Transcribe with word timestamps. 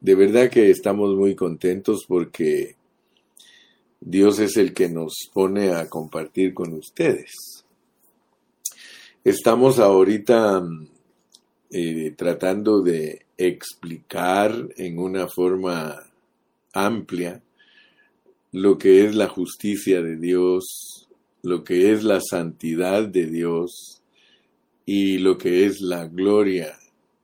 de 0.00 0.14
verdad 0.14 0.50
que 0.50 0.70
estamos 0.70 1.14
muy 1.14 1.34
contentos 1.34 2.04
porque 2.08 2.76
Dios 4.00 4.38
es 4.38 4.56
el 4.56 4.72
que 4.72 4.88
nos 4.88 5.12
pone 5.32 5.72
a 5.72 5.88
compartir 5.88 6.54
con 6.54 6.72
ustedes. 6.72 7.64
Estamos 9.22 9.78
ahorita 9.78 10.62
eh, 11.70 12.14
tratando 12.16 12.80
de 12.80 13.26
explicar 13.36 14.68
en 14.76 14.98
una 14.98 15.28
forma 15.28 16.02
amplia 16.72 17.42
lo 18.52 18.78
que 18.78 19.04
es 19.04 19.14
la 19.14 19.28
justicia 19.28 20.02
de 20.02 20.16
Dios, 20.16 21.08
lo 21.42 21.62
que 21.62 21.92
es 21.92 22.02
la 22.02 22.20
santidad 22.20 23.06
de 23.06 23.26
Dios 23.26 24.02
y 24.86 25.18
lo 25.18 25.36
que 25.36 25.66
es 25.66 25.80
la 25.80 26.06
gloria 26.06 26.78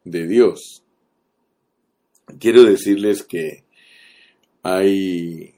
de 0.04 0.26
Dios. 0.26 0.82
Quiero 2.38 2.64
decirles 2.64 3.22
que 3.22 3.64
hay 4.62 5.54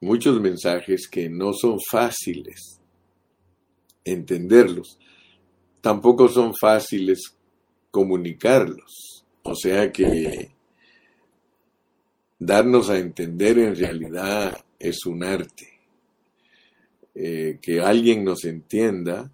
muchos 0.00 0.40
mensajes 0.40 1.08
que 1.08 1.28
no 1.28 1.52
son 1.52 1.78
fáciles 1.80 2.78
entenderlos, 4.04 4.98
tampoco 5.80 6.28
son 6.28 6.54
fáciles 6.54 7.34
comunicarlos. 7.90 9.24
O 9.42 9.54
sea 9.54 9.90
que 9.92 10.50
darnos 12.38 12.90
a 12.90 12.98
entender 12.98 13.58
en 13.58 13.76
realidad 13.76 14.64
es 14.78 15.06
un 15.06 15.24
arte. 15.24 15.68
Eh, 17.14 17.58
que 17.60 17.80
alguien 17.80 18.22
nos 18.22 18.44
entienda 18.44 19.30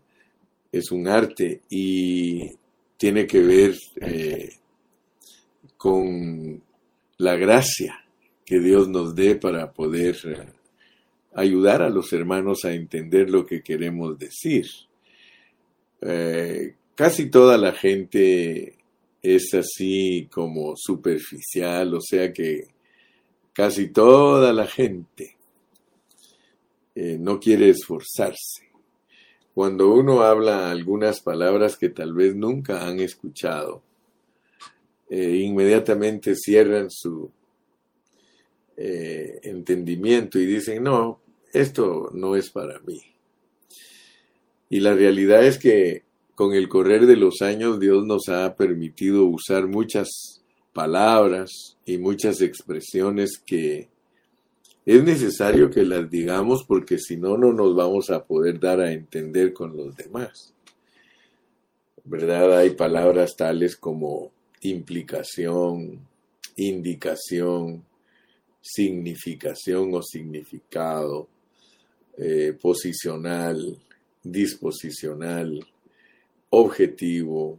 es 0.72 0.90
un 0.90 1.06
arte 1.06 1.60
y 1.68 2.52
tiene 2.96 3.26
que 3.26 3.40
ver 3.40 3.76
eh, 4.00 4.54
con 5.84 6.62
la 7.18 7.36
gracia 7.36 8.06
que 8.46 8.58
Dios 8.58 8.88
nos 8.88 9.14
dé 9.14 9.34
para 9.34 9.70
poder 9.74 10.16
eh, 10.24 10.48
ayudar 11.34 11.82
a 11.82 11.90
los 11.90 12.10
hermanos 12.14 12.64
a 12.64 12.72
entender 12.72 13.28
lo 13.28 13.44
que 13.44 13.62
queremos 13.62 14.18
decir. 14.18 14.66
casi 16.94 17.28
toda 17.28 17.58
la 17.58 17.72
gente 17.72 18.78
es 19.22 19.52
así 19.52 20.26
como 20.32 20.74
superficial, 20.74 21.92
o 21.92 22.00
sea 22.00 22.32
que 22.32 22.68
casi 23.52 23.88
toda 23.88 24.54
la 24.54 24.66
gente 24.66 25.36
eh, 26.94 27.18
no 27.20 27.38
quiere 27.38 27.68
esforzarse. 27.68 28.70
Cuando 29.52 29.92
uno 29.92 30.22
habla 30.22 30.70
algunas 30.70 31.20
palabras 31.20 31.76
que 31.76 31.90
tal 31.90 32.14
vez 32.14 32.34
nunca 32.34 32.86
han 32.86 33.00
escuchado, 33.00 33.82
eh, 35.16 35.36
inmediatamente 35.44 36.34
cierran 36.34 36.90
su 36.90 37.30
eh, 38.76 39.38
entendimiento 39.44 40.40
y 40.40 40.44
dicen, 40.44 40.82
no, 40.82 41.20
esto 41.52 42.10
no 42.12 42.34
es 42.34 42.50
para 42.50 42.80
mí. 42.80 43.00
Y 44.68 44.80
la 44.80 44.92
realidad 44.92 45.44
es 45.46 45.58
que 45.58 46.02
con 46.34 46.52
el 46.52 46.68
correr 46.68 47.06
de 47.06 47.14
los 47.14 47.42
años 47.42 47.78
Dios 47.78 48.04
nos 48.04 48.28
ha 48.28 48.56
permitido 48.56 49.24
usar 49.26 49.68
muchas 49.68 50.42
palabras 50.72 51.76
y 51.86 51.98
muchas 51.98 52.40
expresiones 52.40 53.38
que 53.38 53.86
es 54.84 55.04
necesario 55.04 55.70
que 55.70 55.84
las 55.84 56.10
digamos 56.10 56.64
porque 56.64 56.98
si 56.98 57.16
no, 57.16 57.38
no 57.38 57.52
nos 57.52 57.76
vamos 57.76 58.10
a 58.10 58.24
poder 58.24 58.58
dar 58.58 58.80
a 58.80 58.92
entender 58.92 59.52
con 59.52 59.76
los 59.76 59.94
demás. 59.94 60.52
¿Verdad? 62.02 62.58
Hay 62.58 62.70
palabras 62.70 63.36
tales 63.36 63.76
como 63.76 64.32
implicación, 64.64 66.00
indicación, 66.56 67.84
significación 68.60 69.94
o 69.94 70.02
significado, 70.02 71.28
eh, 72.16 72.56
posicional, 72.60 73.78
disposicional, 74.22 75.66
objetivo, 76.50 77.58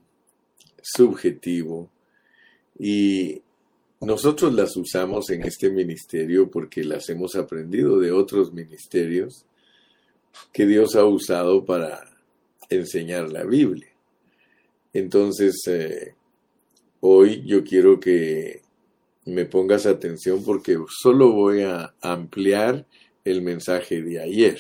subjetivo, 0.82 1.90
y 2.80 3.42
nosotros 4.02 4.54
las 4.54 4.76
usamos 4.76 5.30
en 5.30 5.44
este 5.44 5.70
ministerio 5.70 6.50
porque 6.50 6.84
las 6.84 7.08
hemos 7.10 7.36
aprendido 7.36 8.00
de 8.00 8.12
otros 8.12 8.52
ministerios 8.52 9.46
que 10.52 10.66
Dios 10.66 10.96
ha 10.96 11.06
usado 11.06 11.64
para 11.64 12.04
enseñar 12.70 13.32
la 13.32 13.44
Biblia. 13.44 13.90
Entonces, 14.92 15.56
eh, 15.68 16.16
hoy 17.08 17.44
yo 17.46 17.64
quiero 17.64 18.00
que 18.00 18.64
me 19.26 19.46
pongas 19.46 19.86
atención 19.86 20.44
porque 20.44 20.76
solo 20.90 21.32
voy 21.34 21.62
a 21.62 21.94
ampliar 22.02 22.88
el 23.24 23.44
mensaje 23.44 24.02
de 24.02 24.20
ayer. 24.20 24.60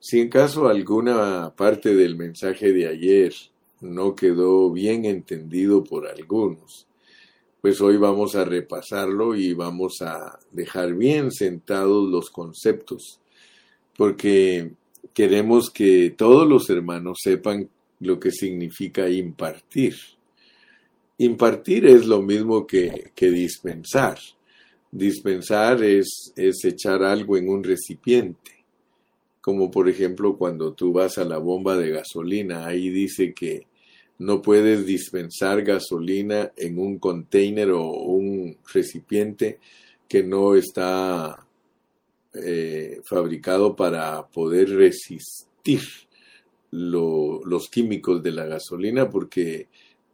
Si 0.00 0.20
en 0.20 0.28
caso 0.28 0.66
alguna 0.66 1.54
parte 1.56 1.94
del 1.94 2.16
mensaje 2.16 2.72
de 2.72 2.88
ayer 2.88 3.32
no 3.80 4.16
quedó 4.16 4.72
bien 4.72 5.04
entendido 5.04 5.84
por 5.84 6.08
algunos, 6.08 6.88
pues 7.60 7.80
hoy 7.80 7.96
vamos 7.96 8.34
a 8.34 8.44
repasarlo 8.44 9.36
y 9.36 9.52
vamos 9.54 10.02
a 10.02 10.40
dejar 10.50 10.94
bien 10.94 11.30
sentados 11.30 12.10
los 12.10 12.30
conceptos, 12.30 13.20
porque 13.96 14.72
queremos 15.14 15.70
que 15.70 16.10
todos 16.10 16.48
los 16.48 16.68
hermanos 16.70 17.18
sepan 17.22 17.68
lo 18.00 18.18
que 18.18 18.32
significa 18.32 19.08
impartir. 19.08 19.94
Impartir 21.18 21.86
es 21.86 22.06
lo 22.06 22.22
mismo 22.22 22.66
que, 22.66 23.12
dispensar. 23.16 24.18
Dispensar 24.90 25.82
es, 25.82 26.32
es 26.36 26.64
echar 26.64 27.02
algo 27.02 27.36
en 27.36 27.48
un 27.48 27.64
recipiente, 27.64 28.64
como 29.40 29.70
por 29.70 29.88
ejemplo 29.88 30.36
cuando 30.36 30.74
tú 30.74 30.92
vas 30.92 31.18
a 31.18 31.24
la 31.24 31.38
bomba 31.38 31.76
de 31.76 31.90
gasolina, 31.90 32.66
ahí 32.66 32.90
dice 32.90 33.32
que 33.32 33.66
no 34.18 34.42
puedes 34.42 34.86
dispensar 34.86 35.62
gasolina 35.62 36.52
en 36.56 36.78
un 36.78 36.98
container 36.98 37.70
o 37.70 37.90
un 37.90 38.56
recipiente 38.72 39.58
que 40.08 40.22
no 40.22 40.54
está 40.54 41.46
eh, 42.34 43.00
fabricado 43.04 43.74
para 43.74 44.26
poder 44.28 44.70
resistir 44.70 45.80
los 46.70 47.68
químicos 47.68 48.22
de 48.22 48.32
la 48.32 48.46
gasolina 48.46 49.10
porque 49.10 49.68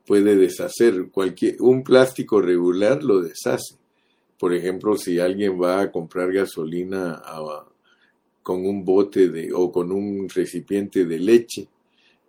puede 0.08 0.34
deshacer 0.34 1.10
cualquier 1.12 1.62
un 1.62 1.84
plástico 1.84 2.40
regular 2.40 3.04
lo 3.04 3.20
deshace 3.20 3.76
por 4.38 4.52
ejemplo 4.52 4.96
si 4.96 5.20
alguien 5.20 5.60
va 5.60 5.82
a 5.82 5.92
comprar 5.92 6.32
gasolina 6.32 7.22
con 8.42 8.66
un 8.66 8.84
bote 8.84 9.28
de 9.28 9.52
o 9.52 9.70
con 9.70 9.92
un 9.92 10.28
recipiente 10.28 11.04
de 11.04 11.18
leche 11.20 11.68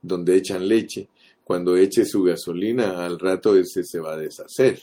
donde 0.02 0.36
echan 0.36 0.68
leche 0.68 1.08
cuando 1.50 1.76
eche 1.76 2.06
su 2.06 2.22
gasolina, 2.22 3.04
al 3.04 3.18
rato 3.18 3.56
ese 3.56 3.84
se 3.84 4.00
va 4.00 4.14
a 4.14 4.18
deshacer. 4.18 4.80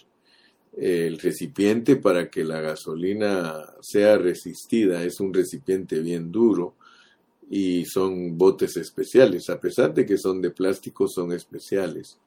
El 0.76 1.16
recipiente 1.16 1.94
para 1.94 2.28
que 2.28 2.42
la 2.42 2.60
gasolina 2.60 3.72
sea 3.80 4.18
resistida 4.18 5.04
es 5.04 5.20
un 5.20 5.32
recipiente 5.32 6.00
bien 6.00 6.32
duro 6.32 6.74
y 7.48 7.84
son 7.84 8.36
botes 8.36 8.76
especiales, 8.78 9.48
a 9.48 9.60
pesar 9.60 9.94
de 9.94 10.04
que 10.04 10.18
son 10.18 10.42
de 10.42 10.50
plástico, 10.50 11.06
son 11.06 11.32
especiales. 11.32 12.18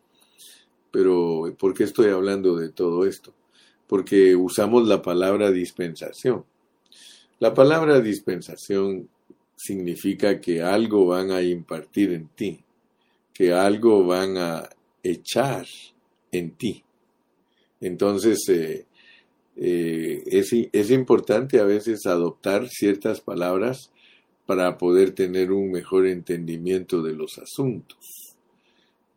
Pero, 0.92 1.54
¿por 1.58 1.74
qué 1.74 1.84
estoy 1.84 2.08
hablando 2.08 2.56
de 2.56 2.70
todo 2.70 3.06
esto? 3.06 3.34
Porque 3.88 4.36
usamos 4.36 4.88
la 4.88 5.02
palabra 5.02 5.52
dispensación. 5.52 6.46
La 7.40 7.54
palabra 7.54 8.00
dispensación 8.00 9.08
significa 9.56 10.40
que 10.40 10.62
algo 10.62 11.06
van 11.06 11.32
a 11.32 11.42
impartir 11.42 12.14
en 12.14 12.28
ti, 12.30 12.64
que 13.34 13.54
algo 13.54 14.06
van 14.06 14.38
a 14.38 14.70
echar 15.04 15.66
en 16.32 16.52
ti. 16.52 16.84
Entonces, 17.82 18.48
eh, 18.50 18.86
eh, 19.56 20.24
es, 20.26 20.52
es 20.72 20.92
importante 20.92 21.60
a 21.60 21.66
veces 21.66 22.06
adoptar 22.06 22.68
ciertas 22.70 23.22
palabras 23.22 23.92
para 24.46 24.78
poder 24.78 25.12
tener 25.12 25.52
un 25.52 25.72
mejor 25.72 26.08
entendimiento 26.08 27.02
de 27.02 27.14
los 27.14 27.38
asuntos. 27.38 28.29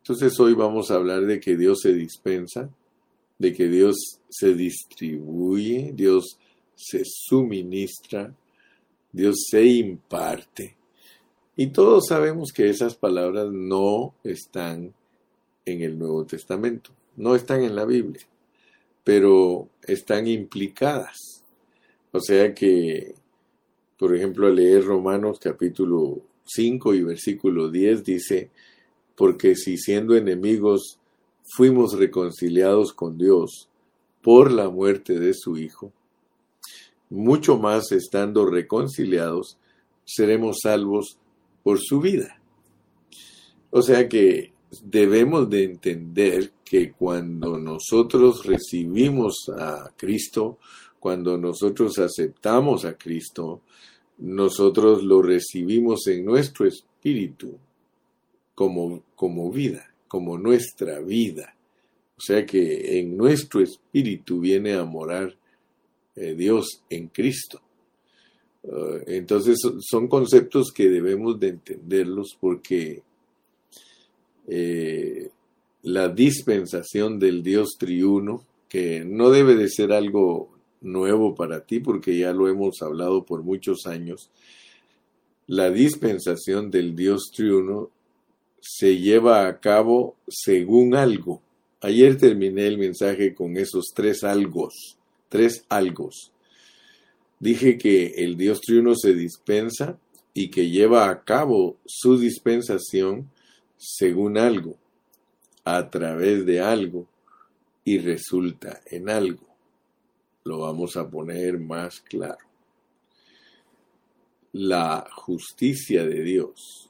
Entonces 0.02 0.38
hoy 0.40 0.54
vamos 0.54 0.90
a 0.90 0.96
hablar 0.96 1.26
de 1.26 1.38
que 1.38 1.56
Dios 1.56 1.78
se 1.82 1.92
dispensa, 1.92 2.68
de 3.38 3.52
que 3.52 3.68
Dios 3.68 4.18
se 4.28 4.52
distribuye, 4.52 5.92
Dios 5.94 6.40
se 6.74 7.02
suministra, 7.04 8.34
Dios 9.12 9.44
se 9.48 9.64
imparte. 9.64 10.76
Y 11.54 11.68
todos 11.68 12.06
sabemos 12.08 12.50
que 12.52 12.68
esas 12.68 12.96
palabras 12.96 13.52
no 13.52 14.16
están 14.24 14.92
en 15.64 15.82
el 15.82 15.96
Nuevo 15.96 16.26
Testamento, 16.26 16.90
no 17.16 17.36
están 17.36 17.62
en 17.62 17.76
la 17.76 17.84
Biblia, 17.84 18.26
pero 19.04 19.68
están 19.84 20.26
implicadas. 20.26 21.44
O 22.10 22.18
sea 22.18 22.52
que, 22.52 23.14
por 23.96 24.16
ejemplo, 24.16 24.48
al 24.48 24.56
leer 24.56 24.84
Romanos 24.84 25.38
capítulo 25.38 26.22
5 26.44 26.92
y 26.92 27.04
versículo 27.04 27.70
10 27.70 28.02
dice, 28.02 28.50
porque 29.16 29.54
si 29.56 29.76
siendo 29.76 30.16
enemigos 30.16 30.98
fuimos 31.44 31.98
reconciliados 31.98 32.92
con 32.92 33.18
Dios 33.18 33.68
por 34.22 34.50
la 34.50 34.68
muerte 34.68 35.18
de 35.18 35.34
su 35.34 35.56
Hijo, 35.56 35.92
mucho 37.10 37.58
más 37.58 37.92
estando 37.92 38.46
reconciliados, 38.46 39.58
seremos 40.04 40.60
salvos 40.62 41.18
por 41.62 41.78
su 41.80 42.00
vida. 42.00 42.40
O 43.70 43.82
sea 43.82 44.08
que 44.08 44.52
debemos 44.82 45.50
de 45.50 45.64
entender 45.64 46.52
que 46.64 46.92
cuando 46.92 47.58
nosotros 47.58 48.46
recibimos 48.46 49.50
a 49.58 49.92
Cristo, 49.96 50.58
cuando 50.98 51.36
nosotros 51.36 51.98
aceptamos 51.98 52.84
a 52.84 52.96
Cristo, 52.96 53.60
nosotros 54.18 55.02
lo 55.02 55.20
recibimos 55.20 56.06
en 56.06 56.24
nuestro 56.24 56.66
espíritu 56.66 57.58
como, 58.62 59.02
como 59.16 59.50
vida, 59.50 59.92
como 60.06 60.38
nuestra 60.38 61.00
vida. 61.00 61.56
O 62.16 62.20
sea 62.20 62.46
que 62.46 63.00
en 63.00 63.16
nuestro 63.16 63.60
espíritu 63.60 64.38
viene 64.38 64.74
a 64.74 64.84
morar 64.84 65.36
eh, 66.14 66.34
Dios 66.34 66.84
en 66.88 67.08
Cristo. 67.08 67.60
Ah, 68.64 68.98
entonces 69.08 69.58
son 69.80 70.06
conceptos 70.06 70.70
que 70.72 70.88
debemos 70.88 71.40
de 71.40 71.48
entenderlos 71.48 72.36
porque 72.40 73.02
eh, 74.46 75.28
la 75.82 76.08
dispensación 76.08 77.18
del 77.18 77.42
Dios 77.42 77.70
triuno, 77.76 78.44
que 78.68 79.04
no 79.04 79.30
debe 79.30 79.56
de 79.56 79.68
ser 79.68 79.92
algo 79.92 80.50
nuevo 80.82 81.34
para 81.34 81.64
ti 81.64 81.80
porque 81.80 82.16
ya 82.16 82.32
lo 82.32 82.46
hemos 82.46 82.80
hablado 82.80 83.24
por 83.24 83.42
muchos 83.42 83.86
años, 83.86 84.30
la 85.48 85.68
dispensación 85.68 86.70
del 86.70 86.94
Dios 86.94 87.32
triuno 87.34 87.90
se 88.62 88.98
lleva 88.98 89.48
a 89.48 89.58
cabo 89.58 90.16
según 90.28 90.94
algo. 90.94 91.42
Ayer 91.80 92.16
terminé 92.16 92.68
el 92.68 92.78
mensaje 92.78 93.34
con 93.34 93.56
esos 93.56 93.86
tres 93.92 94.22
algos, 94.22 94.96
tres 95.28 95.64
algos. 95.68 96.32
Dije 97.40 97.76
que 97.76 98.06
el 98.18 98.36
Dios 98.36 98.60
triuno 98.60 98.94
se 98.94 99.14
dispensa 99.14 99.98
y 100.32 100.48
que 100.48 100.70
lleva 100.70 101.10
a 101.10 101.24
cabo 101.24 101.76
su 101.84 102.16
dispensación 102.16 103.28
según 103.76 104.38
algo, 104.38 104.76
a 105.64 105.90
través 105.90 106.46
de 106.46 106.60
algo, 106.60 107.08
y 107.84 107.98
resulta 107.98 108.80
en 108.86 109.10
algo. 109.10 109.48
Lo 110.44 110.60
vamos 110.60 110.96
a 110.96 111.10
poner 111.10 111.58
más 111.58 112.00
claro. 112.00 112.46
La 114.52 115.04
justicia 115.12 116.04
de 116.04 116.22
Dios, 116.22 116.88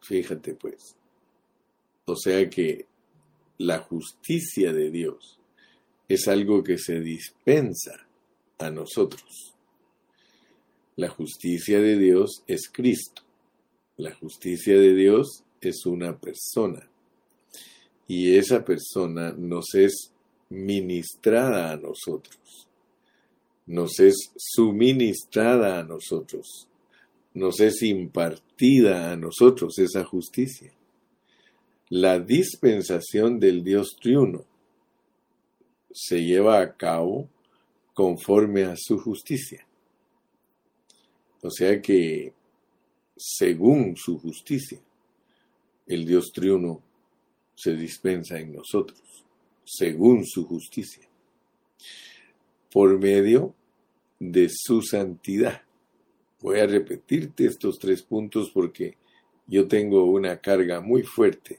fíjate 0.00 0.54
pues, 0.54 0.96
o 2.06 2.16
sea 2.16 2.48
que 2.48 2.86
la 3.58 3.78
justicia 3.78 4.72
de 4.72 4.90
Dios 4.90 5.38
es 6.08 6.26
algo 6.28 6.62
que 6.62 6.78
se 6.78 7.00
dispensa 7.00 8.06
a 8.58 8.70
nosotros. 8.70 9.54
La 10.96 11.08
justicia 11.08 11.80
de 11.80 11.98
Dios 11.98 12.42
es 12.46 12.68
Cristo. 12.68 13.22
La 13.96 14.14
justicia 14.14 14.78
de 14.78 14.94
Dios 14.94 15.44
es 15.60 15.86
una 15.86 16.18
persona 16.18 16.90
y 18.10 18.36
esa 18.36 18.64
persona 18.64 19.32
nos 19.38 19.72
es 19.76 20.12
ministrada 20.48 21.70
a 21.70 21.76
nosotros, 21.76 22.66
nos 23.66 24.00
es 24.00 24.32
suministrada 24.36 25.78
a 25.78 25.84
nosotros, 25.84 26.66
nos 27.34 27.60
es 27.60 27.80
impartida 27.84 29.12
a 29.12 29.16
nosotros 29.16 29.78
esa 29.78 30.02
justicia. 30.04 30.72
La 31.92 32.20
dispensación 32.20 33.40
del 33.40 33.64
Dios 33.64 33.96
triuno 34.00 34.44
se 35.90 36.22
lleva 36.24 36.60
a 36.60 36.76
cabo 36.76 37.28
conforme 37.94 38.62
a 38.62 38.76
su 38.76 38.96
justicia. 38.96 39.66
O 41.42 41.50
sea 41.50 41.82
que, 41.82 42.32
según 43.16 43.96
su 43.96 44.20
justicia, 44.20 44.78
el 45.88 46.06
Dios 46.06 46.30
triuno 46.32 46.80
se 47.56 47.74
dispensa 47.74 48.38
en 48.38 48.52
nosotros, 48.52 49.24
según 49.64 50.24
su 50.24 50.46
justicia, 50.46 51.08
por 52.70 53.00
medio 53.00 53.52
de 54.20 54.48
su 54.48 54.80
santidad. 54.80 55.62
Voy 56.40 56.60
a 56.60 56.68
repetirte 56.68 57.46
estos 57.46 57.80
tres 57.80 58.00
puntos 58.02 58.52
porque 58.54 58.96
yo 59.48 59.66
tengo 59.66 60.04
una 60.04 60.40
carga 60.40 60.80
muy 60.80 61.02
fuerte 61.02 61.58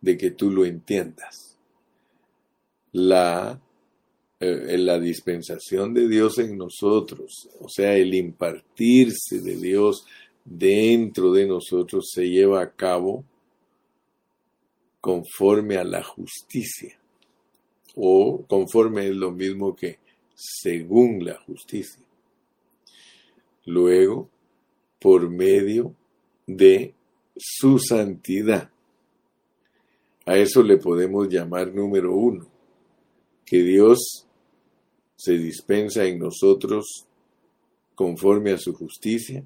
de 0.00 0.16
que 0.16 0.30
tú 0.30 0.50
lo 0.50 0.64
entiendas. 0.64 1.56
La, 2.92 3.60
eh, 4.40 4.78
la 4.78 4.98
dispensación 4.98 5.92
de 5.94 6.08
Dios 6.08 6.38
en 6.38 6.56
nosotros, 6.56 7.48
o 7.60 7.68
sea, 7.68 7.96
el 7.96 8.14
impartirse 8.14 9.40
de 9.40 9.56
Dios 9.56 10.06
dentro 10.44 11.32
de 11.32 11.46
nosotros 11.46 12.10
se 12.12 12.28
lleva 12.28 12.62
a 12.62 12.70
cabo 12.70 13.24
conforme 15.00 15.76
a 15.76 15.84
la 15.84 16.02
justicia. 16.02 16.98
O 17.94 18.44
conforme 18.46 19.08
es 19.08 19.14
lo 19.16 19.32
mismo 19.32 19.74
que 19.74 19.98
según 20.34 21.24
la 21.24 21.34
justicia. 21.40 22.04
Luego, 23.66 24.28
por 25.00 25.28
medio 25.28 25.94
de 26.46 26.94
su 27.36 27.78
santidad. 27.78 28.70
A 30.28 30.36
eso 30.36 30.62
le 30.62 30.76
podemos 30.76 31.26
llamar 31.30 31.74
número 31.74 32.14
uno, 32.14 32.46
que 33.46 33.62
Dios 33.62 34.26
se 35.16 35.38
dispensa 35.38 36.04
en 36.04 36.18
nosotros 36.18 37.06
conforme 37.94 38.50
a 38.50 38.58
su 38.58 38.74
justicia 38.74 39.42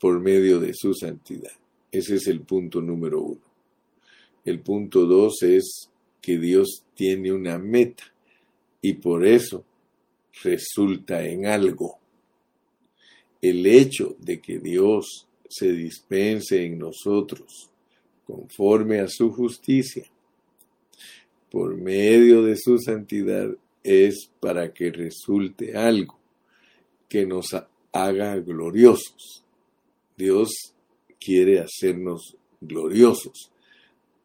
por 0.00 0.18
medio 0.20 0.58
de 0.58 0.72
su 0.72 0.94
santidad. 0.94 1.52
Ese 1.92 2.14
es 2.14 2.28
el 2.28 2.40
punto 2.40 2.80
número 2.80 3.20
uno. 3.20 3.42
El 4.42 4.60
punto 4.60 5.04
dos 5.04 5.42
es 5.42 5.90
que 6.22 6.38
Dios 6.38 6.82
tiene 6.94 7.30
una 7.30 7.58
meta 7.58 8.04
y 8.80 8.94
por 8.94 9.26
eso 9.26 9.66
resulta 10.42 11.26
en 11.26 11.44
algo. 11.44 11.98
El 13.42 13.66
hecho 13.66 14.16
de 14.18 14.40
que 14.40 14.60
Dios 14.60 15.26
se 15.46 15.72
dispense 15.72 16.64
en 16.64 16.78
nosotros 16.78 17.68
conforme 18.26 19.00
a 19.00 19.08
su 19.08 19.30
justicia 19.30 20.04
por 21.50 21.76
medio 21.76 22.42
de 22.42 22.56
su 22.56 22.78
santidad 22.78 23.48
es 23.82 24.30
para 24.40 24.72
que 24.74 24.90
resulte 24.90 25.76
algo 25.76 26.18
que 27.08 27.24
nos 27.24 27.46
haga 27.92 28.36
gloriosos. 28.36 29.44
Dios 30.16 30.50
quiere 31.18 31.60
hacernos 31.60 32.36
gloriosos 32.60 33.50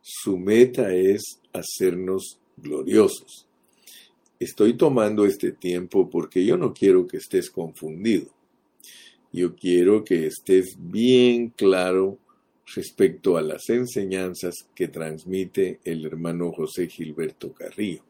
su 0.01 0.37
meta 0.37 0.93
es 0.93 1.39
hacernos 1.53 2.39
gloriosos. 2.57 3.45
Estoy 4.39 4.73
tomando 4.73 5.25
este 5.25 5.51
tiempo 5.51 6.09
porque 6.09 6.43
yo 6.43 6.57
no 6.57 6.73
quiero 6.73 7.05
que 7.05 7.17
estés 7.17 7.51
confundido. 7.51 8.27
Yo 9.31 9.55
quiero 9.55 10.03
que 10.03 10.25
estés 10.25 10.75
bien 10.77 11.49
claro 11.49 12.17
respecto 12.75 13.37
a 13.37 13.41
las 13.41 13.69
enseñanzas 13.69 14.55
que 14.75 14.87
transmite 14.87 15.79
el 15.83 16.05
hermano 16.05 16.51
José 16.51 16.87
Gilberto 16.87 17.53
Carrillo. 17.53 18.03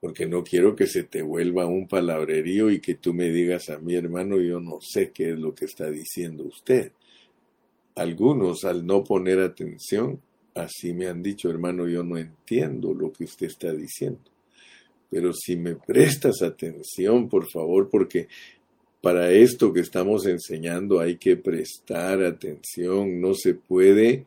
Porque 0.00 0.26
no 0.26 0.42
quiero 0.42 0.74
que 0.74 0.86
se 0.86 1.02
te 1.02 1.22
vuelva 1.22 1.66
un 1.66 1.86
palabrerío 1.86 2.70
y 2.70 2.80
que 2.80 2.94
tú 2.94 3.12
me 3.12 3.30
digas 3.30 3.68
a 3.68 3.78
mi 3.78 3.94
hermano, 3.94 4.40
yo 4.40 4.60
no 4.60 4.78
sé 4.80 5.10
qué 5.10 5.32
es 5.32 5.38
lo 5.38 5.54
que 5.54 5.66
está 5.66 5.90
diciendo 5.90 6.44
usted. 6.44 6.92
Algunos, 7.94 8.64
al 8.64 8.86
no 8.86 9.04
poner 9.04 9.40
atención, 9.40 10.20
Así 10.54 10.92
me 10.92 11.06
han 11.06 11.22
dicho, 11.22 11.48
hermano, 11.48 11.86
yo 11.86 12.02
no 12.02 12.18
entiendo 12.18 12.92
lo 12.92 13.12
que 13.12 13.24
usted 13.24 13.46
está 13.46 13.72
diciendo. 13.72 14.20
Pero 15.08 15.32
si 15.32 15.56
me 15.56 15.76
prestas 15.76 16.42
atención, 16.42 17.28
por 17.28 17.48
favor, 17.50 17.88
porque 17.88 18.28
para 19.00 19.30
esto 19.32 19.72
que 19.72 19.80
estamos 19.80 20.26
enseñando 20.26 21.00
hay 21.00 21.16
que 21.16 21.36
prestar 21.36 22.22
atención. 22.22 23.20
No 23.20 23.34
se 23.34 23.54
puede 23.54 24.26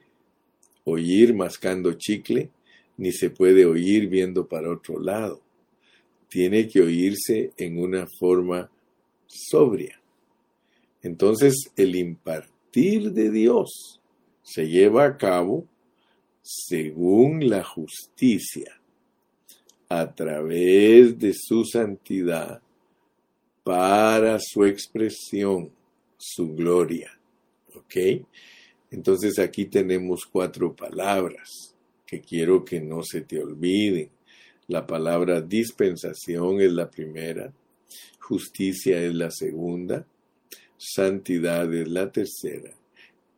oír 0.83 1.33
mascando 1.33 1.93
chicle, 1.93 2.49
ni 2.97 3.11
se 3.11 3.29
puede 3.29 3.65
oír 3.65 4.07
viendo 4.07 4.47
para 4.47 4.71
otro 4.71 4.99
lado. 4.99 5.41
Tiene 6.27 6.67
que 6.67 6.81
oírse 6.81 7.51
en 7.57 7.77
una 7.77 8.07
forma 8.19 8.69
sobria. 9.27 9.99
Entonces, 11.03 11.55
el 11.75 11.95
impartir 11.95 13.11
de 13.11 13.29
Dios 13.29 13.99
se 14.41 14.67
lleva 14.67 15.05
a 15.05 15.17
cabo 15.17 15.67
según 16.41 17.47
la 17.49 17.63
justicia, 17.63 18.81
a 19.89 20.13
través 20.13 21.19
de 21.19 21.33
su 21.33 21.63
santidad, 21.65 22.61
para 23.63 24.39
su 24.39 24.65
expresión, 24.65 25.71
su 26.17 26.53
gloria. 26.53 27.11
¿Ok? 27.75 27.95
Entonces 28.91 29.39
aquí 29.39 29.65
tenemos 29.65 30.25
cuatro 30.25 30.75
palabras 30.75 31.75
que 32.05 32.21
quiero 32.21 32.63
que 32.63 32.79
no 32.79 33.01
se 33.03 33.21
te 33.21 33.41
olviden. 33.41 34.09
La 34.67 34.85
palabra 34.85 35.41
dispensación 35.41 36.61
es 36.61 36.71
la 36.71 36.89
primera, 36.89 37.51
justicia 38.19 39.01
es 39.01 39.13
la 39.15 39.31
segunda, 39.31 40.05
santidad 40.77 41.73
es 41.73 41.87
la 41.87 42.11
tercera 42.11 42.71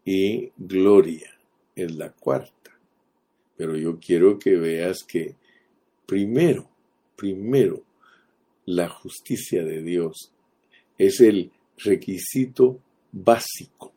y 0.04 0.52
gloria 0.58 1.32
es 1.76 1.96
la 1.96 2.12
cuarta. 2.12 2.78
Pero 3.58 3.78
yo 3.78 4.00
quiero 4.00 4.38
que 4.38 4.56
veas 4.56 5.04
que 5.04 5.36
primero, 6.06 6.70
primero, 7.16 7.82
la 8.66 8.90
justicia 8.90 9.64
de 9.64 9.82
Dios 9.82 10.32
es 10.98 11.22
el 11.22 11.52
requisito 11.78 12.80
básico. 13.12 13.94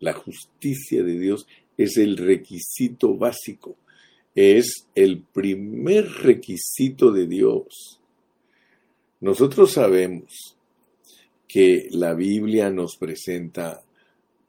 La 0.00 0.12
justicia 0.12 1.02
de 1.02 1.18
Dios 1.18 1.46
es 1.76 1.96
el 1.96 2.16
requisito 2.16 3.16
básico. 3.16 3.76
Es 4.34 4.86
el 4.94 5.22
primer 5.22 6.10
requisito 6.10 7.12
de 7.12 7.26
Dios. 7.26 8.00
Nosotros 9.20 9.72
sabemos 9.72 10.56
que 11.48 11.88
la 11.90 12.14
Biblia 12.14 12.70
nos 12.70 12.96
presenta 12.96 13.82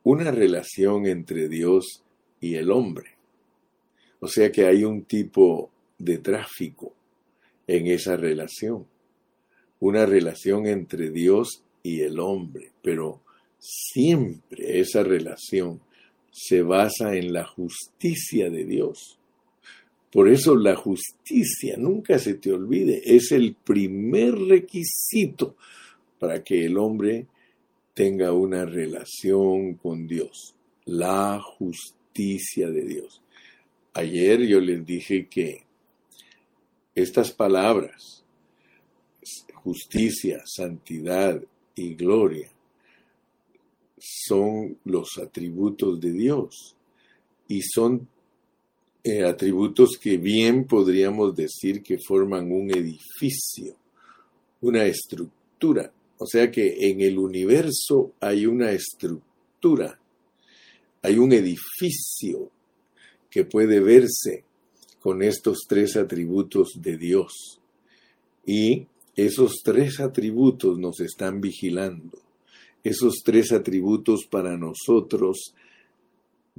una 0.03 0.31
relación 0.31 1.05
entre 1.05 1.47
Dios 1.47 2.03
y 2.41 2.55
el 2.55 2.71
hombre. 2.71 3.11
O 4.19 4.27
sea 4.27 4.51
que 4.51 4.65
hay 4.65 4.83
un 4.83 5.03
tipo 5.03 5.71
de 5.97 6.17
tráfico 6.17 6.93
en 7.67 7.87
esa 7.87 8.17
relación. 8.17 8.85
Una 9.79 10.05
relación 10.05 10.67
entre 10.67 11.11
Dios 11.11 11.63
y 11.83 12.01
el 12.01 12.19
hombre. 12.19 12.71
Pero 12.81 13.21
siempre 13.59 14.79
esa 14.79 15.03
relación 15.03 15.81
se 16.31 16.61
basa 16.61 17.15
en 17.15 17.31
la 17.31 17.45
justicia 17.45 18.49
de 18.49 18.65
Dios. 18.65 19.17
Por 20.11 20.29
eso 20.29 20.55
la 20.55 20.75
justicia, 20.75 21.75
nunca 21.77 22.19
se 22.19 22.35
te 22.35 22.51
olvide, 22.51 23.01
es 23.05 23.31
el 23.31 23.55
primer 23.55 24.33
requisito 24.35 25.55
para 26.19 26.43
que 26.43 26.65
el 26.65 26.77
hombre 26.77 27.27
tenga 27.93 28.31
una 28.33 28.65
relación 28.65 29.75
con 29.75 30.07
Dios. 30.07 30.55
La 30.85 31.41
justicia 31.41 32.69
de 32.69 32.83
Dios. 32.83 33.21
Ayer 33.93 34.41
yo 34.45 34.59
les 34.59 34.85
dije 34.85 35.27
que 35.27 35.63
estas 36.93 37.31
palabras, 37.31 38.24
justicia, 39.65 40.43
santidad 40.45 41.41
y 41.75 41.95
gloria, 41.95 42.47
son 43.97 44.77
los 44.85 45.17
atributos 45.17 45.99
de 45.99 46.11
Dios 46.11 46.75
y 47.47 47.61
son 47.63 48.07
eh, 49.03 49.23
atributos 49.23 49.97
que 49.99 50.17
bien 50.17 50.65
podríamos 50.65 51.35
decir 51.35 51.81
que 51.81 51.97
forman 51.97 52.51
un 52.51 52.69
edificio, 52.69 53.75
una 54.61 54.85
estructura. 54.85 55.91
O 56.19 56.27
sea 56.27 56.51
que 56.51 56.87
en 56.91 57.01
el 57.01 57.17
universo 57.17 58.13
hay 58.19 58.45
una 58.45 58.71
estructura, 58.71 59.99
hay 61.01 61.17
un 61.17 61.33
edificio 61.33 62.51
que 63.31 63.45
puede 63.45 63.79
verse 63.79 64.43
con 64.99 65.23
estos 65.23 65.65
tres 65.67 65.95
atributos 65.95 66.73
de 66.79 66.97
Dios. 66.97 67.59
Y 68.45 68.87
esos 69.15 69.61
tres 69.63 69.99
atributos 69.99 70.77
nos 70.77 70.99
están 70.99 71.41
vigilando. 71.41 72.19
Esos 72.83 73.21
tres 73.23 73.51
atributos 73.51 74.25
para 74.25 74.57
nosotros 74.57 75.55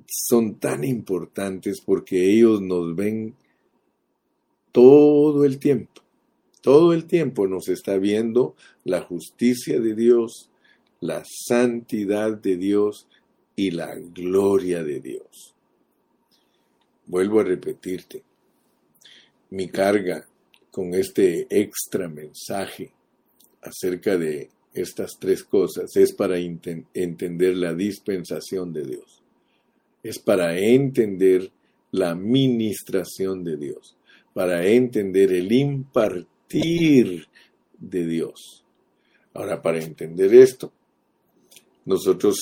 son 0.06 0.56
tan 0.56 0.84
importantes 0.84 1.80
porque 1.84 2.32
ellos 2.32 2.60
nos 2.60 2.96
ven 2.96 3.34
todo 4.72 5.44
el 5.44 5.58
tiempo. 5.58 6.02
Todo 6.62 6.92
el 6.92 7.06
tiempo 7.06 7.46
nos 7.46 7.68
está 7.68 7.96
viendo 7.96 8.56
la 8.84 9.02
justicia 9.02 9.80
de 9.80 9.94
Dios, 9.94 10.50
la 11.00 11.22
santidad 11.25 12.32
de 12.36 12.56
Dios 12.56 13.06
y 13.54 13.70
la 13.70 13.94
gloria 13.94 14.82
de 14.82 15.00
Dios. 15.00 15.54
Vuelvo 17.06 17.38
a 17.40 17.44
repetirte, 17.44 18.25
mi 19.50 19.68
carga 19.68 20.26
con 20.76 20.92
este 20.92 21.47
extra 21.49 22.06
mensaje 22.06 22.92
acerca 23.62 24.18
de 24.18 24.50
estas 24.75 25.18
tres 25.18 25.42
cosas 25.42 25.97
es 25.97 26.12
para 26.12 26.37
entender 26.38 27.56
la 27.56 27.73
dispensación 27.73 28.75
de 28.75 28.85
Dios. 28.85 29.23
Es 30.02 30.18
para 30.18 30.59
entender 30.59 31.50
la 31.92 32.14
ministración 32.14 33.42
de 33.42 33.56
Dios, 33.56 33.97
para 34.35 34.66
entender 34.66 35.33
el 35.33 35.50
impartir 35.50 37.26
de 37.78 38.06
Dios. 38.06 38.62
Ahora, 39.33 39.62
para 39.62 39.83
entender 39.83 40.35
esto, 40.35 40.71
nosotros 41.87 42.37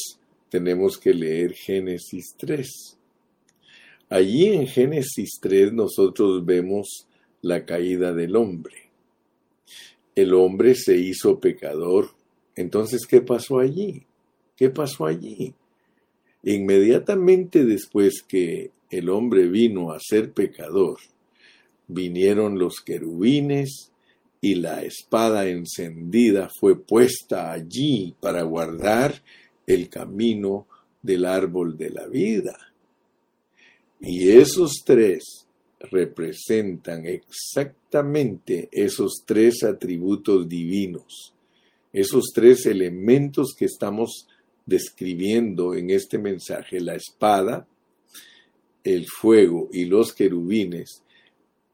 tenemos 0.48 0.98
que 0.98 1.14
leer 1.14 1.52
Génesis 1.52 2.34
3. 2.36 2.98
Allí 4.08 4.46
en 4.46 4.66
Génesis 4.66 5.38
3 5.40 5.72
nosotros 5.72 6.44
vemos 6.44 7.06
la 7.44 7.66
caída 7.66 8.14
del 8.14 8.36
hombre. 8.36 8.90
El 10.14 10.32
hombre 10.32 10.74
se 10.74 10.96
hizo 10.96 11.40
pecador. 11.40 12.08
Entonces, 12.56 13.06
¿qué 13.06 13.20
pasó 13.20 13.58
allí? 13.58 14.02
¿Qué 14.56 14.70
pasó 14.70 15.04
allí? 15.04 15.52
Inmediatamente 16.42 17.64
después 17.64 18.22
que 18.26 18.70
el 18.90 19.10
hombre 19.10 19.46
vino 19.48 19.92
a 19.92 19.98
ser 20.00 20.32
pecador, 20.32 20.98
vinieron 21.86 22.58
los 22.58 22.80
querubines 22.80 23.92
y 24.40 24.54
la 24.54 24.82
espada 24.82 25.46
encendida 25.46 26.48
fue 26.58 26.80
puesta 26.80 27.52
allí 27.52 28.14
para 28.20 28.42
guardar 28.42 29.22
el 29.66 29.90
camino 29.90 30.66
del 31.02 31.26
árbol 31.26 31.76
de 31.76 31.90
la 31.90 32.06
vida. 32.06 32.56
Y 34.00 34.30
esos 34.30 34.82
tres 34.84 35.43
representan 35.90 37.06
exactamente 37.06 38.68
esos 38.72 39.22
tres 39.24 39.62
atributos 39.62 40.48
divinos, 40.48 41.34
esos 41.92 42.32
tres 42.34 42.66
elementos 42.66 43.54
que 43.56 43.66
estamos 43.66 44.28
describiendo 44.66 45.74
en 45.74 45.90
este 45.90 46.18
mensaje, 46.18 46.80
la 46.80 46.94
espada, 46.94 47.66
el 48.82 49.06
fuego 49.06 49.68
y 49.72 49.84
los 49.84 50.12
querubines, 50.12 51.02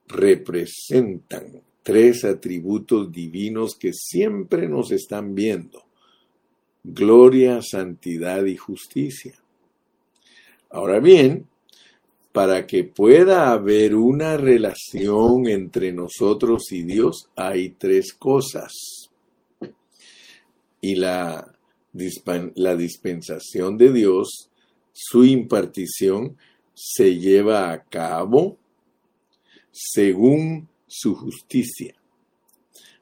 representan 0.07 1.63
tres 1.83 2.25
atributos 2.25 3.11
divinos 3.11 3.77
que 3.77 3.93
siempre 3.93 4.69
nos 4.69 4.91
están 4.91 5.35
viendo. 5.35 5.85
Gloria, 6.83 7.61
santidad 7.63 8.45
y 8.45 8.57
justicia. 8.57 9.35
Ahora 10.71 11.01
bien, 11.01 11.47
para 12.33 12.67
que 12.67 12.85
pueda 12.85 13.51
haber 13.51 13.95
una 13.95 14.37
relación 14.37 15.49
entre 15.49 15.93
nosotros 15.93 16.71
y 16.71 16.83
Dios, 16.83 17.29
hay 17.35 17.71
tres 17.71 18.13
cosas. 18.13 18.73
Y 20.81 20.95
la, 20.95 21.53
dispensación 21.93 23.77
de 23.77 23.93
Dios, 23.93 24.49
su 24.93 25.25
impartición, 25.25 26.37
se 26.73 27.19
lleva 27.19 27.73
a 27.73 27.83
cabo 27.83 28.57
según 29.73 30.69
su 30.87 31.15
justicia. 31.15 31.95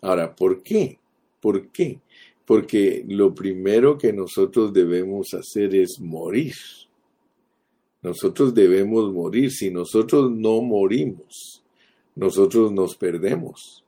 Ahora, 0.00 0.35
¿por 0.35 0.62
qué? 0.62 0.99
¿Por 1.40 1.68
qué? 1.68 2.00
Porque 2.47 3.04
lo 3.06 3.35
primero 3.35 3.99
que 3.99 4.12
nosotros 4.12 4.73
debemos 4.73 5.35
hacer 5.35 5.75
es 5.75 6.00
morir. 6.00 6.54
Nosotros 8.02 8.55
debemos 8.55 9.12
morir. 9.12 9.50
Si 9.50 9.71
nosotros 9.71 10.31
no 10.31 10.61
morimos, 10.62 11.62
nosotros 12.14 12.73
nos 12.73 12.97
perdemos. 12.97 13.85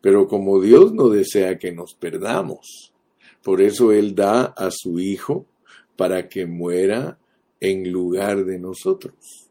Pero 0.00 0.26
como 0.26 0.60
Dios 0.60 0.92
no 0.92 1.08
desea 1.08 1.58
que 1.58 1.72
nos 1.72 1.94
perdamos, 1.94 2.92
por 3.42 3.60
eso 3.60 3.92
Él 3.92 4.14
da 4.14 4.44
a 4.44 4.70
su 4.70 4.98
Hijo 4.98 5.46
para 5.96 6.28
que 6.28 6.46
muera 6.46 7.18
en 7.60 7.92
lugar 7.92 8.44
de 8.44 8.58
nosotros. 8.58 9.50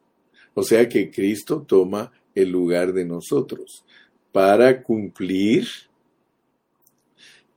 O 0.53 0.63
sea 0.63 0.89
que 0.89 1.09
Cristo 1.09 1.63
toma 1.65 2.11
el 2.35 2.49
lugar 2.49 2.93
de 2.93 3.05
nosotros 3.05 3.85
para 4.31 4.83
cumplir 4.83 5.67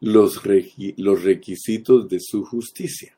los, 0.01 0.43
requisitos 0.45 2.09
de 2.09 2.19
su 2.21 2.45
justicia 2.45 3.14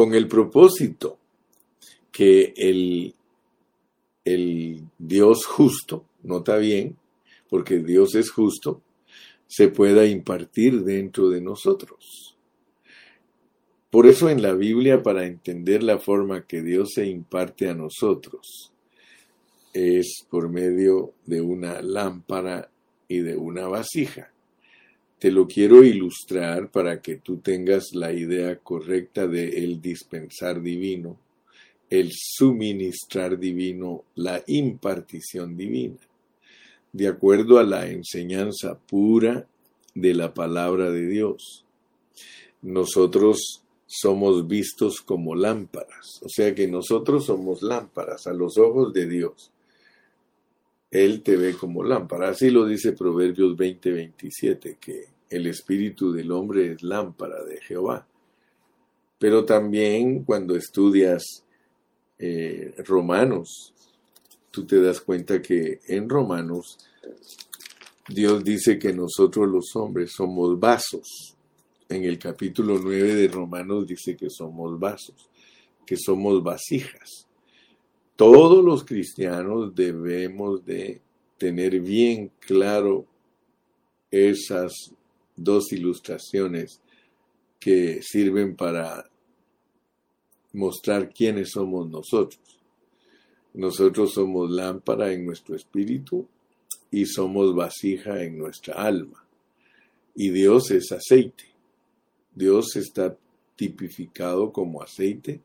con 0.00 0.14
el 0.14 0.28
propósito 0.28 1.18
que 2.10 2.54
el, 2.56 3.14
el 4.24 4.82
Dios 4.96 5.44
justo, 5.44 6.06
nota 6.22 6.56
bien, 6.56 6.96
porque 7.50 7.80
Dios 7.80 8.14
es 8.14 8.30
justo, 8.30 8.80
se 9.46 9.68
pueda 9.68 10.06
impartir 10.06 10.84
dentro 10.84 11.28
de 11.28 11.42
nosotros. 11.42 12.34
Por 13.90 14.06
eso 14.06 14.30
en 14.30 14.40
la 14.40 14.54
Biblia, 14.54 15.02
para 15.02 15.26
entender 15.26 15.82
la 15.82 15.98
forma 15.98 16.46
que 16.46 16.62
Dios 16.62 16.92
se 16.94 17.06
imparte 17.06 17.68
a 17.68 17.74
nosotros, 17.74 18.72
es 19.74 20.24
por 20.30 20.48
medio 20.48 21.12
de 21.26 21.42
una 21.42 21.82
lámpara 21.82 22.70
y 23.06 23.18
de 23.18 23.36
una 23.36 23.68
vasija. 23.68 24.32
Te 25.20 25.30
lo 25.30 25.46
quiero 25.46 25.84
ilustrar 25.84 26.70
para 26.70 27.02
que 27.02 27.16
tú 27.16 27.36
tengas 27.36 27.92
la 27.92 28.10
idea 28.10 28.56
correcta 28.56 29.26
de 29.26 29.62
el 29.62 29.78
dispensar 29.78 30.62
divino, 30.62 31.18
el 31.90 32.10
suministrar 32.10 33.38
divino, 33.38 34.04
la 34.14 34.42
impartición 34.46 35.58
divina, 35.58 35.98
de 36.90 37.08
acuerdo 37.08 37.58
a 37.58 37.64
la 37.64 37.86
enseñanza 37.90 38.78
pura 38.78 39.46
de 39.94 40.14
la 40.14 40.32
palabra 40.32 40.90
de 40.90 41.06
Dios. 41.06 41.66
Nosotros 42.62 43.62
somos 43.86 44.48
vistos 44.48 45.02
como 45.02 45.34
lámparas, 45.34 46.22
o 46.22 46.30
sea 46.30 46.54
que 46.54 46.66
nosotros 46.66 47.26
somos 47.26 47.60
lámparas 47.60 48.26
a 48.26 48.32
los 48.32 48.56
ojos 48.56 48.94
de 48.94 49.06
Dios. 49.06 49.50
Él 50.90 51.22
te 51.22 51.36
ve 51.36 51.54
como 51.54 51.84
lámpara, 51.84 52.30
así 52.30 52.50
lo 52.50 52.66
dice 52.66 52.92
Proverbios 52.92 53.56
20:27, 53.56 54.76
que 54.80 55.04
el 55.28 55.46
espíritu 55.46 56.12
del 56.12 56.32
hombre 56.32 56.72
es 56.72 56.82
lámpara 56.82 57.44
de 57.44 57.60
Jehová. 57.60 58.06
Pero 59.18 59.44
también 59.44 60.24
cuando 60.24 60.56
estudias 60.56 61.44
eh, 62.18 62.74
Romanos, 62.78 63.72
tú 64.50 64.66
te 64.66 64.80
das 64.80 65.00
cuenta 65.00 65.40
que 65.40 65.80
en 65.86 66.08
Romanos 66.08 66.78
Dios 68.08 68.42
dice 68.42 68.78
que 68.78 68.92
nosotros 68.92 69.48
los 69.48 69.76
hombres 69.76 70.12
somos 70.12 70.58
vasos. 70.58 71.36
En 71.88 72.04
el 72.04 72.18
capítulo 72.18 72.78
9 72.78 73.14
de 73.14 73.28
Romanos 73.28 73.86
dice 73.86 74.16
que 74.16 74.28
somos 74.28 74.78
vasos, 74.78 75.28
que 75.86 75.96
somos 75.96 76.42
vasijas. 76.42 77.29
Todos 78.20 78.62
los 78.62 78.84
cristianos 78.84 79.74
debemos 79.74 80.62
de 80.66 81.00
tener 81.38 81.80
bien 81.80 82.30
claro 82.38 83.06
esas 84.10 84.74
dos 85.34 85.72
ilustraciones 85.72 86.82
que 87.58 88.02
sirven 88.02 88.56
para 88.56 89.10
mostrar 90.52 91.14
quiénes 91.14 91.52
somos 91.52 91.88
nosotros. 91.88 92.60
Nosotros 93.54 94.12
somos 94.12 94.50
lámpara 94.50 95.14
en 95.14 95.24
nuestro 95.24 95.56
espíritu 95.56 96.28
y 96.90 97.06
somos 97.06 97.54
vasija 97.54 98.22
en 98.22 98.36
nuestra 98.36 98.74
alma. 98.74 99.24
Y 100.14 100.28
Dios 100.28 100.70
es 100.72 100.92
aceite. 100.92 101.44
Dios 102.34 102.76
está 102.76 103.16
tipificado 103.56 104.52
como 104.52 104.82
aceite. 104.82 105.40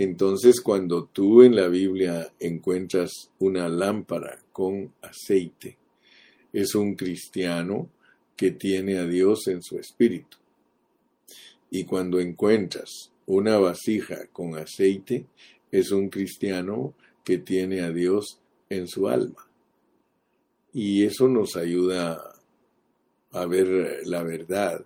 Entonces 0.00 0.60
cuando 0.60 1.06
tú 1.06 1.42
en 1.42 1.56
la 1.56 1.66
Biblia 1.66 2.32
encuentras 2.38 3.10
una 3.40 3.68
lámpara 3.68 4.38
con 4.52 4.92
aceite, 5.02 5.76
es 6.52 6.76
un 6.76 6.94
cristiano 6.94 7.90
que 8.36 8.52
tiene 8.52 8.98
a 8.98 9.06
Dios 9.06 9.48
en 9.48 9.60
su 9.60 9.76
espíritu. 9.76 10.36
Y 11.72 11.82
cuando 11.82 12.20
encuentras 12.20 13.10
una 13.26 13.58
vasija 13.58 14.28
con 14.28 14.56
aceite, 14.56 15.26
es 15.72 15.90
un 15.90 16.10
cristiano 16.10 16.94
que 17.24 17.38
tiene 17.38 17.80
a 17.80 17.90
Dios 17.90 18.38
en 18.68 18.86
su 18.86 19.08
alma. 19.08 19.50
Y 20.72 21.02
eso 21.06 21.26
nos 21.26 21.56
ayuda 21.56 22.36
a 23.32 23.46
ver 23.46 24.02
la 24.04 24.22
verdad. 24.22 24.84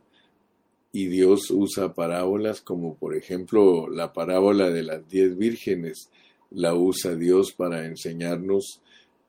Y 0.93 1.07
Dios 1.07 1.51
usa 1.51 1.95
parábolas 1.95 2.61
como 2.61 2.95
por 2.97 3.17
ejemplo 3.17 3.89
la 3.89 4.13
parábola 4.13 4.71
de 4.71 4.83
las 4.83 5.09
diez 5.09 5.37
vírgenes, 5.37 6.11
la 6.51 6.75
usa 6.75 7.15
Dios 7.15 7.53
para 7.53 7.87
enseñarnos 7.87 8.81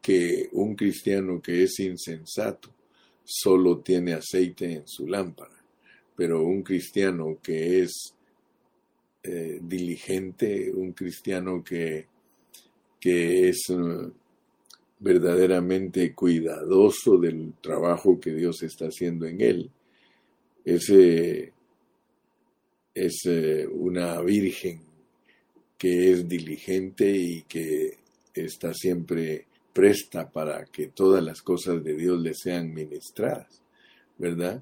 que 0.01 0.50
un 0.51 0.75
cristiano 0.75 1.41
que 1.41 1.63
es 1.63 1.79
insensato 1.79 2.70
solo 3.24 3.79
tiene 3.79 4.13
aceite 4.13 4.74
en 4.74 4.84
su 4.86 5.08
lámpara, 5.08 5.63
pero 6.15 6.43
un 6.43 6.62
cristiano 6.62 7.38
que 7.41 7.82
es 7.82 8.13
eh, 9.23 9.60
diligente, 9.62 10.69
un 10.76 10.91
cristiano 10.91 11.63
que, 11.63 12.08
que 12.99 13.47
es 13.47 13.69
uh, 13.69 14.12
verdaderamente 14.99 16.13
cuidadoso 16.13 17.17
del 17.17 17.54
trabajo 17.62 18.19
que 18.19 18.34
Dios 18.34 18.62
está 18.63 18.88
haciendo 18.88 19.26
en 19.26 19.39
él. 19.39 19.71
Ese 20.65 21.52
es 22.93 23.21
eh, 23.25 23.67
una 23.67 24.21
virgen 24.21 24.82
que 25.77 26.12
es 26.12 26.27
diligente 26.27 27.10
y 27.10 27.41
que 27.43 27.97
está 28.34 28.73
siempre 28.73 29.45
presta 29.73 30.29
para 30.29 30.65
que 30.65 30.88
todas 30.88 31.23
las 31.23 31.41
cosas 31.41 31.84
de 31.84 31.95
Dios 31.95 32.21
le 32.21 32.34
sean 32.34 32.73
ministradas, 32.73 33.62
¿verdad? 34.17 34.62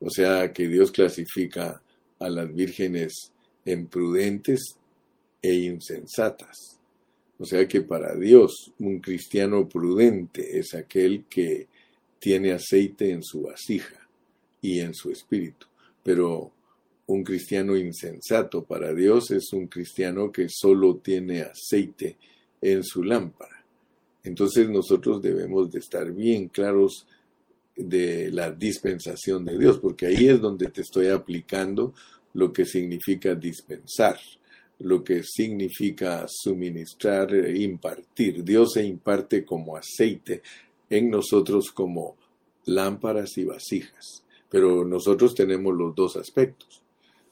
O 0.00 0.10
sea 0.10 0.52
que 0.52 0.68
Dios 0.68 0.90
clasifica 0.90 1.82
a 2.18 2.28
las 2.28 2.52
vírgenes 2.52 3.32
en 3.64 3.86
prudentes 3.86 4.76
e 5.42 5.54
insensatas. 5.54 6.80
O 7.38 7.44
sea 7.44 7.68
que 7.68 7.82
para 7.82 8.14
Dios 8.14 8.72
un 8.78 9.00
cristiano 9.00 9.68
prudente 9.68 10.58
es 10.58 10.74
aquel 10.74 11.24
que 11.28 11.68
tiene 12.18 12.52
aceite 12.52 13.10
en 13.10 13.22
su 13.22 13.42
vasija 13.42 14.08
y 14.62 14.80
en 14.80 14.94
su 14.94 15.10
espíritu. 15.10 15.66
Pero 16.02 16.52
un 17.06 17.22
cristiano 17.22 17.76
insensato 17.76 18.64
para 18.64 18.92
Dios 18.92 19.30
es 19.30 19.52
un 19.52 19.68
cristiano 19.68 20.32
que 20.32 20.48
solo 20.48 20.96
tiene 20.96 21.42
aceite 21.42 22.16
en 22.60 22.82
su 22.82 23.04
lámpara. 23.04 23.64
Entonces 24.24 24.68
nosotros 24.68 25.22
debemos 25.22 25.70
de 25.70 25.78
estar 25.78 26.12
bien 26.12 26.48
claros 26.48 27.06
de 27.76 28.30
la 28.32 28.50
dispensación 28.50 29.44
de 29.44 29.58
Dios, 29.58 29.78
porque 29.78 30.06
ahí 30.06 30.28
es 30.28 30.40
donde 30.40 30.68
te 30.68 30.80
estoy 30.80 31.08
aplicando 31.08 31.94
lo 32.34 32.52
que 32.52 32.64
significa 32.64 33.34
dispensar 33.34 34.18
lo 34.78 35.02
que 35.02 35.22
significa 35.22 36.26
suministrar, 36.28 37.34
e 37.34 37.62
impartir. 37.62 38.44
Dios 38.44 38.72
se 38.74 38.84
imparte 38.84 39.44
como 39.44 39.76
aceite 39.76 40.42
en 40.90 41.10
nosotros 41.10 41.70
como 41.72 42.16
lámparas 42.66 43.38
y 43.38 43.44
vasijas. 43.44 44.24
Pero 44.48 44.84
nosotros 44.84 45.34
tenemos 45.34 45.74
los 45.74 45.94
dos 45.94 46.16
aspectos. 46.16 46.82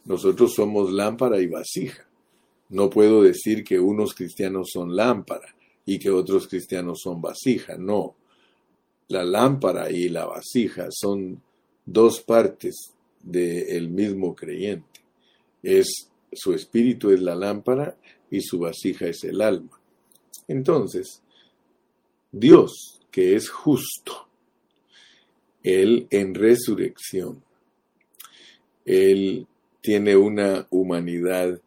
Nosotros 0.05 0.55
somos 0.55 0.93
lámpara 0.93 1.41
y 1.41 1.47
vasija. 1.47 2.07
No 2.71 2.91
puedo 2.91 3.23
decir 3.23 3.65
que 3.65 3.79
unos 3.79 4.15
cristianos 4.15 4.71
son 4.73 4.95
lámpara 4.95 5.55
y 5.87 5.99
que 5.99 6.11
otros 6.11 6.49
cristianos 6.49 7.01
son 7.03 7.21
vasija. 7.21 7.77
No. 7.77 8.15
La 9.09 9.25
lámpara 9.25 9.91
y 9.91 10.09
la 10.09 10.27
vasija 10.27 10.89
son 10.91 11.41
dos 11.85 12.21
partes 12.21 12.95
del 13.23 13.89
mismo 13.89 14.35
creyente. 14.35 15.01
Es 15.63 16.11
su 16.35 16.53
espíritu 16.53 17.11
es 17.11 17.21
la 17.21 17.35
lámpara 17.35 17.97
y 18.31 18.41
su 18.41 18.59
vasija 18.59 19.07
es 19.07 19.25
el 19.25 19.41
alma. 19.41 19.81
Entonces, 20.49 21.23
Dios, 22.33 23.01
que 23.11 23.37
es 23.37 23.49
justo, 23.49 24.29
Él 25.63 26.07
en 26.11 26.35
resurrección, 26.35 27.43
Él 28.85 29.47
tiene 29.85 30.17
una 30.17 30.67
humanidad 30.71 31.61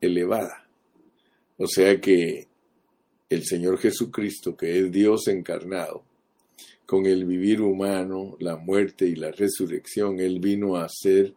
elevada. 0.00 0.64
O 1.56 1.66
sea 1.66 2.00
que 2.00 2.46
el 3.28 3.44
Señor 3.44 3.78
Jesucristo, 3.78 4.56
que 4.56 4.78
es 4.78 4.92
Dios 4.92 5.26
encarnado, 5.26 6.04
con 6.86 7.04
el 7.06 7.24
vivir 7.24 7.60
humano, 7.60 8.36
la 8.38 8.56
muerte 8.56 9.06
y 9.06 9.16
la 9.16 9.32
resurrección, 9.32 10.20
Él 10.20 10.38
vino 10.38 10.76
a 10.76 10.88
ser 10.88 11.34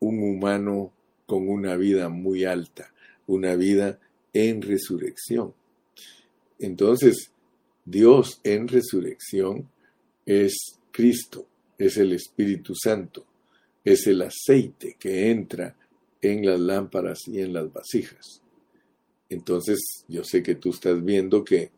un 0.00 0.22
humano 0.22 0.92
con 1.24 1.48
una 1.48 1.76
vida 1.76 2.10
muy 2.10 2.44
alta, 2.44 2.92
una 3.26 3.56
vida 3.56 3.98
en 4.34 4.60
resurrección. 4.60 5.54
Entonces, 6.58 7.32
Dios 7.86 8.38
en 8.44 8.68
resurrección 8.68 9.66
es 10.26 10.78
Cristo, 10.90 11.46
es 11.78 11.96
el 11.96 12.12
Espíritu 12.12 12.74
Santo, 12.74 13.24
es 13.84 14.06
el 14.06 14.22
aceite 14.22 14.96
que 14.98 15.30
entra 15.30 15.76
en 16.20 16.46
las 16.46 16.60
lámparas 16.60 17.26
y 17.26 17.40
en 17.40 17.52
las 17.52 17.72
vasijas. 17.72 18.42
Entonces, 19.28 19.80
yo 20.08 20.24
sé 20.24 20.42
que 20.42 20.54
tú 20.54 20.70
estás 20.70 21.02
viendo 21.02 21.44
que 21.44 21.70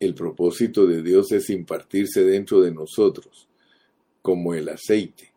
el 0.00 0.14
propósito 0.14 0.86
de 0.86 1.02
Dios 1.02 1.30
es 1.32 1.50
impartirse 1.50 2.24
dentro 2.24 2.60
de 2.60 2.72
nosotros, 2.72 3.48
como 4.22 4.54
el 4.54 4.68
aceite. 4.68 5.32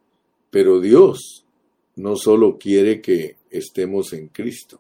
Pero 0.50 0.80
Dios 0.80 1.46
no 1.96 2.16
solo 2.16 2.58
quiere 2.58 3.02
que 3.02 3.38
estemos 3.50 4.13
en 4.13 4.30
Cristo, 4.30 4.80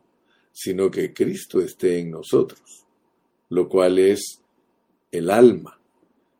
sino 0.51 0.89
que 0.89 1.13
Cristo 1.13 1.61
esté 1.61 1.99
en 1.99 2.11
nosotros, 2.11 2.85
lo 3.49 3.69
cual 3.69 3.99
es 3.99 4.41
el 5.11 5.29
alma, 5.29 5.79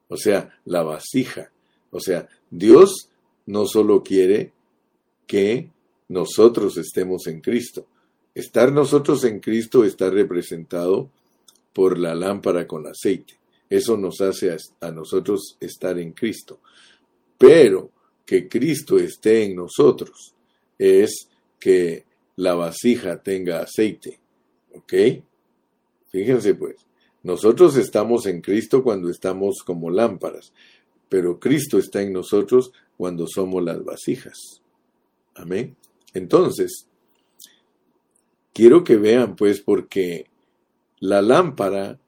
o 0.08 0.18
sea, 0.18 0.60
la 0.66 0.84
vasija. 0.84 1.52
O 1.92 2.00
sea, 2.00 2.28
Dios 2.50 3.10
no 3.48 3.66
solo 3.66 4.04
quiere 4.04 4.52
que 5.26 5.72
nosotros 6.10 6.78
estemos 6.78 7.28
en 7.28 7.42
Cristo. 7.42 7.86
Estar 8.36 8.72
nosotros 8.72 9.24
en 9.24 9.40
Cristo 9.40 9.84
está 9.84 10.10
representado 10.10 11.10
por 11.74 11.98
la 11.98 12.14
lámpara 12.14 12.68
con 12.68 12.86
aceite. 12.88 13.34
Eso 13.70 13.98
nos 13.98 14.22
hace 14.22 14.56
a, 14.80 14.92
nosotros 14.92 15.58
estar 15.60 15.98
en 16.00 16.12
Cristo. 16.12 16.60
Pero 17.38 17.92
que 18.26 18.48
Cristo 18.48 18.98
esté 18.98 19.44
en 19.44 19.56
nosotros 19.56 20.34
es 20.78 21.28
que 21.60 22.06
la 22.36 22.56
vasija 22.56 23.22
tenga 23.22 23.62
aceite. 23.62 24.20
¿Ok? 24.74 24.94
Fíjense 26.10 26.56
pues, 26.56 26.76
nosotros 27.24 27.76
estamos 27.76 28.26
en 28.26 28.42
Cristo 28.42 28.84
cuando 28.84 29.10
estamos 29.10 29.58
como 29.66 29.90
lámparas, 29.90 30.54
pero 31.10 31.40
Cristo 31.40 31.78
está 31.78 32.02
en 32.02 32.14
nosotros 32.14 32.72
cuando 32.98 33.28
somos 33.28 33.64
las 33.64 33.84
vasijas. 33.84 34.62
Amén. 35.36 35.76
Entonces, 36.14 36.88
quiero 38.54 38.84
que 38.84 38.98
vean 38.98 39.36
pues 39.36 39.62
porque 39.62 40.26
la 41.00 41.22
lámpara 41.22 42.00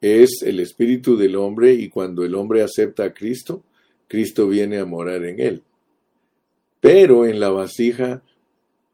es 0.00 0.42
el 0.42 0.58
espíritu 0.58 1.16
del 1.16 1.36
hombre 1.36 1.74
y 1.74 1.88
cuando 1.88 2.24
el 2.24 2.34
hombre 2.34 2.62
acepta 2.62 3.04
a 3.04 3.14
Cristo, 3.14 3.62
Cristo 4.08 4.48
viene 4.48 4.78
a 4.78 4.86
morar 4.86 5.24
en 5.24 5.38
él. 5.38 5.62
Pero 6.80 7.26
en 7.26 7.38
la 7.38 7.50
vasija 7.50 8.22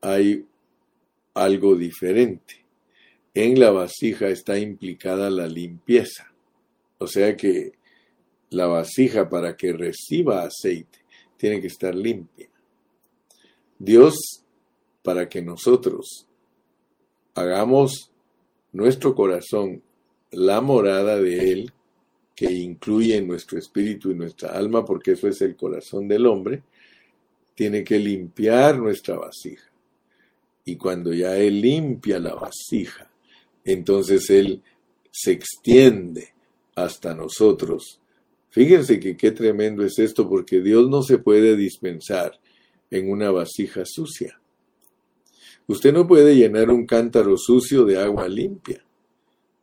hay 0.00 0.44
algo 1.34 1.76
diferente. 1.76 2.64
En 3.32 3.58
la 3.60 3.70
vasija 3.70 4.28
está 4.28 4.58
implicada 4.58 5.30
la 5.30 5.46
limpieza. 5.46 6.32
O 6.98 7.06
sea 7.06 7.36
que 7.36 7.72
la 8.50 8.66
vasija 8.66 9.28
para 9.28 9.56
que 9.56 9.72
reciba 9.72 10.42
aceite 10.42 10.97
tiene 11.38 11.60
que 11.62 11.68
estar 11.68 11.94
limpia. 11.94 12.50
Dios, 13.78 14.44
para 15.02 15.28
que 15.28 15.40
nosotros 15.40 16.26
hagamos 17.34 18.10
nuestro 18.72 19.14
corazón 19.14 19.82
la 20.32 20.60
morada 20.60 21.18
de 21.18 21.52
Él, 21.52 21.72
que 22.34 22.52
incluye 22.52 23.20
nuestro 23.22 23.58
espíritu 23.58 24.10
y 24.10 24.14
nuestra 24.14 24.50
alma, 24.50 24.84
porque 24.84 25.12
eso 25.12 25.28
es 25.28 25.40
el 25.40 25.56
corazón 25.56 26.06
del 26.06 26.26
hombre, 26.26 26.62
tiene 27.54 27.82
que 27.82 27.98
limpiar 27.98 28.78
nuestra 28.78 29.16
vasija. 29.16 29.64
Y 30.64 30.76
cuando 30.76 31.12
ya 31.12 31.36
Él 31.36 31.60
limpia 31.60 32.18
la 32.18 32.34
vasija, 32.34 33.10
entonces 33.64 34.28
Él 34.30 34.62
se 35.10 35.32
extiende 35.32 36.28
hasta 36.74 37.14
nosotros. 37.14 38.00
Fíjense 38.50 38.98
que 38.98 39.16
qué 39.16 39.30
tremendo 39.30 39.84
es 39.84 39.98
esto, 39.98 40.28
porque 40.28 40.60
Dios 40.60 40.88
no 40.88 41.02
se 41.02 41.18
puede 41.18 41.56
dispensar 41.56 42.38
en 42.90 43.10
una 43.10 43.30
vasija 43.30 43.84
sucia. 43.84 44.40
Usted 45.66 45.92
no 45.92 46.06
puede 46.06 46.34
llenar 46.34 46.70
un 46.70 46.86
cántaro 46.86 47.36
sucio 47.36 47.84
de 47.84 47.98
agua 47.98 48.26
limpia. 48.26 48.82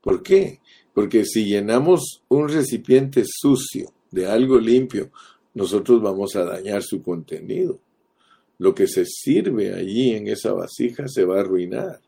¿Por 0.02 0.22
qué? 0.22 0.60
Porque 0.94 1.26
si 1.26 1.46
llenamos 1.46 2.22
un 2.30 2.48
recipiente 2.48 3.24
sucio 3.26 3.92
de 4.12 4.28
algo 4.28 4.60
limpio, 4.60 5.10
nosotros 5.56 6.02
vamos 6.02 6.36
a 6.36 6.46
dañar 6.46 6.84
su 6.84 7.02
contenido. 7.02 7.80
Lo 8.60 8.76
que 8.76 8.88
se 8.88 9.06
sirve 9.06 9.74
allí 9.74 10.12
en 10.12 10.28
esa 10.28 10.54
vasija 10.54 11.08
se 11.08 11.26
va 11.26 11.38
a 11.38 11.42
arruinar. 11.42 12.02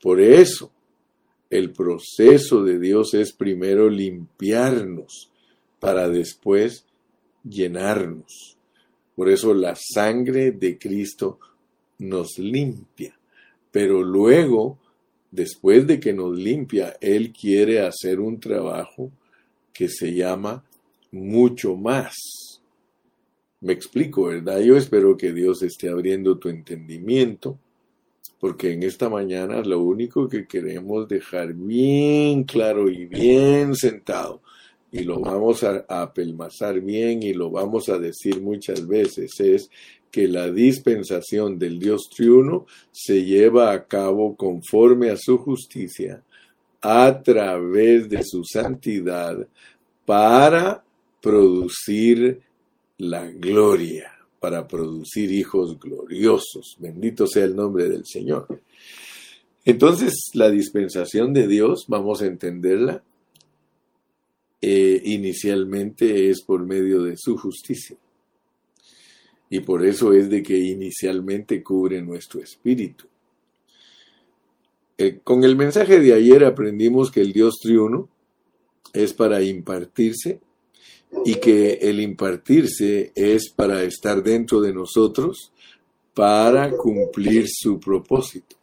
Por 0.00 0.20
eso, 0.20 0.70
el 1.48 1.72
proceso 1.72 2.62
de 2.62 2.78
Dios 2.78 3.14
es 3.14 3.32
primero 3.32 3.88
limpiarnos 3.88 5.31
para 5.82 6.08
después 6.08 6.86
llenarnos. 7.42 8.56
Por 9.16 9.28
eso 9.28 9.52
la 9.52 9.74
sangre 9.74 10.52
de 10.52 10.78
Cristo 10.78 11.40
nos 11.98 12.38
limpia, 12.38 13.18
pero 13.72 14.00
luego 14.04 14.78
después 15.32 15.84
de 15.88 15.98
que 15.98 16.12
nos 16.12 16.38
limpia, 16.38 16.96
Él 17.00 17.32
quiere 17.32 17.80
hacer 17.80 18.20
un 18.20 18.38
trabajo 18.38 19.10
que 19.72 19.88
se 19.88 20.14
llama 20.14 20.62
mucho 21.10 21.74
más. 21.74 22.14
Me 23.60 23.72
explico, 23.72 24.26
¿verdad? 24.26 24.60
Yo 24.60 24.76
espero 24.76 25.16
que 25.16 25.32
Dios 25.32 25.64
esté 25.64 25.88
abriendo 25.88 26.38
tu 26.38 26.48
entendimiento, 26.48 27.58
porque 28.38 28.72
en 28.72 28.84
esta 28.84 29.08
mañana 29.08 29.62
lo 29.62 29.80
único 29.80 30.28
que 30.28 30.46
queremos 30.46 31.08
dejar 31.08 31.54
bien 31.54 32.44
claro 32.44 32.88
y 32.88 33.06
bien 33.06 33.74
sentado, 33.74 34.42
y 34.92 35.04
lo 35.04 35.18
vamos 35.20 35.64
a, 35.64 35.86
apelmazar 35.88 36.80
bien 36.80 37.22
y 37.22 37.32
lo 37.32 37.50
vamos 37.50 37.88
a 37.88 37.98
decir 37.98 38.42
muchas 38.42 38.86
veces, 38.86 39.40
es 39.40 39.70
que 40.10 40.28
la 40.28 40.50
dispensación 40.50 41.58
del 41.58 41.78
Dios 41.78 42.10
triuno 42.14 42.66
se 42.90 43.24
lleva 43.24 43.72
a 43.72 43.86
cabo 43.86 44.36
conforme 44.36 45.08
a 45.08 45.16
su 45.16 45.38
justicia 45.38 46.22
a 46.82 47.22
través 47.22 48.10
de 48.10 48.22
su 48.22 48.44
santidad 48.44 49.48
para 50.04 50.84
producir 51.22 52.42
la 52.98 53.26
gloria, 53.30 54.12
para 54.40 54.68
producir 54.68 55.32
hijos 55.32 55.78
gloriosos. 55.78 56.76
Bendito 56.78 57.26
sea 57.26 57.44
el 57.44 57.56
nombre 57.56 57.88
del 57.88 58.04
Señor. 58.04 58.60
Entonces, 59.64 60.30
la 60.34 60.50
dispensación 60.50 61.32
de 61.32 61.46
Dios, 61.46 61.86
vamos 61.88 62.20
a 62.20 62.26
entenderla, 62.26 63.02
eh, 64.62 65.02
inicialmente 65.04 66.30
es 66.30 66.40
por 66.40 66.64
medio 66.64 67.02
de 67.02 67.16
su 67.16 67.36
justicia 67.36 67.96
y 69.50 69.60
por 69.60 69.84
eso 69.84 70.14
es 70.14 70.30
de 70.30 70.42
que 70.42 70.56
inicialmente 70.56 71.62
cubre 71.62 72.00
nuestro 72.00 72.40
espíritu. 72.40 73.04
Eh, 74.96 75.20
con 75.22 75.44
el 75.44 75.56
mensaje 75.56 76.00
de 76.00 76.14
ayer 76.14 76.42
aprendimos 76.44 77.10
que 77.10 77.20
el 77.20 77.34
Dios 77.34 77.58
triuno 77.60 78.08
es 78.94 79.12
para 79.12 79.42
impartirse 79.42 80.40
y 81.26 81.34
que 81.34 81.74
el 81.82 82.00
impartirse 82.00 83.12
es 83.14 83.50
para 83.50 83.82
estar 83.82 84.22
dentro 84.22 84.62
de 84.62 84.72
nosotros 84.72 85.52
para 86.14 86.70
cumplir 86.70 87.46
su 87.46 87.78
propósito. 87.78 88.56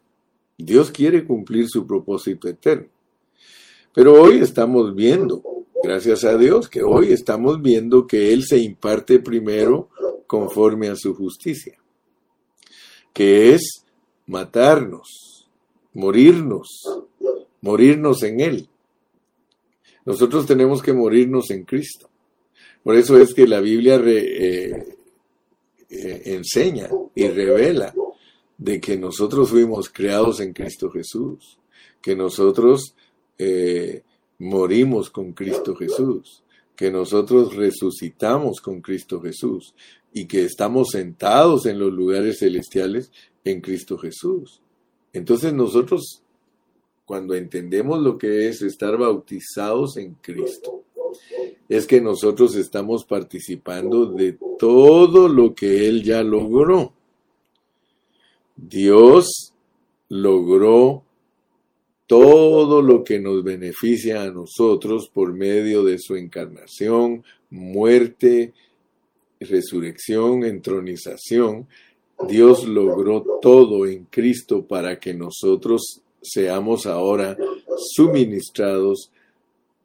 Dios 0.58 0.90
quiere 0.90 1.24
cumplir 1.24 1.68
su 1.70 1.86
propósito 1.86 2.48
eterno. 2.48 2.88
Pero 3.94 4.20
hoy 4.20 4.40
estamos 4.40 4.96
viendo, 4.96 5.44
gracias 5.84 6.24
a 6.24 6.38
Dios, 6.38 6.70
que 6.70 6.84
hoy 6.84 7.12
estamos 7.12 7.62
viendo 7.62 8.08
que 8.08 8.34
Él 8.34 8.44
se 8.44 8.58
imparte 8.58 9.20
primero 9.20 9.90
conforme 10.28 10.90
a 10.90 10.96
su 10.96 11.16
justicia, 11.16 11.78
que 13.14 13.54
es 13.54 13.86
matarnos, 14.28 15.50
morirnos, 15.94 16.68
morirnos 17.62 18.24
en 18.24 18.40
Él. 18.40 18.70
Nosotros 20.06 20.46
tenemos 20.46 20.82
que 20.82 20.94
morirnos 20.94 21.50
en 21.52 21.64
Cristo. 21.64 22.10
Por 22.84 22.96
eso 22.96 23.18
es 23.18 23.34
que 23.34 23.48
la 23.48 23.60
Biblia 23.60 24.02
eh, 24.06 24.96
eh, 25.90 26.22
enseña 26.26 26.90
y 27.16 27.28
revela 27.28 27.94
de 28.58 28.80
que 28.80 28.98
nosotros 28.98 29.50
fuimos 29.50 29.90
creados 29.90 30.40
en 30.40 30.54
Cristo 30.54 30.90
Jesús, 30.90 31.58
que 32.02 32.16
nosotros 32.16 32.96
eh, 33.38 34.04
morimos 34.40 35.10
con 35.10 35.34
Cristo 35.34 35.76
Jesús, 35.76 36.44
que 36.76 36.90
nosotros 36.90 37.56
resucitamos 37.56 38.62
con 38.62 38.82
Cristo 38.82 39.22
Jesús 39.22 39.76
y 40.14 40.26
que 40.26 40.46
estamos 40.46 40.90
sentados 40.92 41.66
en 41.66 41.78
los 41.78 41.92
lugares 41.94 42.40
celestiales 42.40 43.12
en 43.44 43.62
Cristo 43.62 43.98
Jesús. 43.98 44.62
Entonces 45.12 45.54
nosotros, 45.54 46.24
cuando 47.06 47.36
entendemos 47.36 48.00
lo 48.00 48.18
que 48.18 48.48
es 48.48 48.62
estar 48.62 48.98
bautizados 48.98 49.98
en 49.98 50.16
Cristo, 50.16 50.84
es 51.68 51.86
que 51.86 52.02
nosotros 52.02 52.56
estamos 52.56 53.06
participando 53.06 54.06
de 54.08 54.38
todo 54.58 55.28
lo 55.28 55.54
que 55.54 55.88
Él 55.88 56.04
ya 56.04 56.24
logró. 56.24 56.94
Dios 58.56 59.54
logró 60.08 61.04
todo 62.10 62.82
lo 62.82 63.04
que 63.04 63.20
nos 63.20 63.44
beneficia 63.44 64.24
a 64.24 64.32
nosotros 64.32 65.08
por 65.14 65.32
medio 65.32 65.84
de 65.84 66.00
su 66.00 66.16
encarnación, 66.16 67.24
muerte, 67.52 68.52
resurrección, 69.40 70.44
entronización, 70.44 71.68
Dios 72.28 72.68
logró 72.68 73.24
todo 73.40 73.86
en 73.86 74.06
Cristo 74.06 74.66
para 74.66 75.00
que 75.00 75.14
nosotros 75.14 76.02
seamos 76.20 76.88
ahora 76.88 77.38
suministrados, 77.94 79.12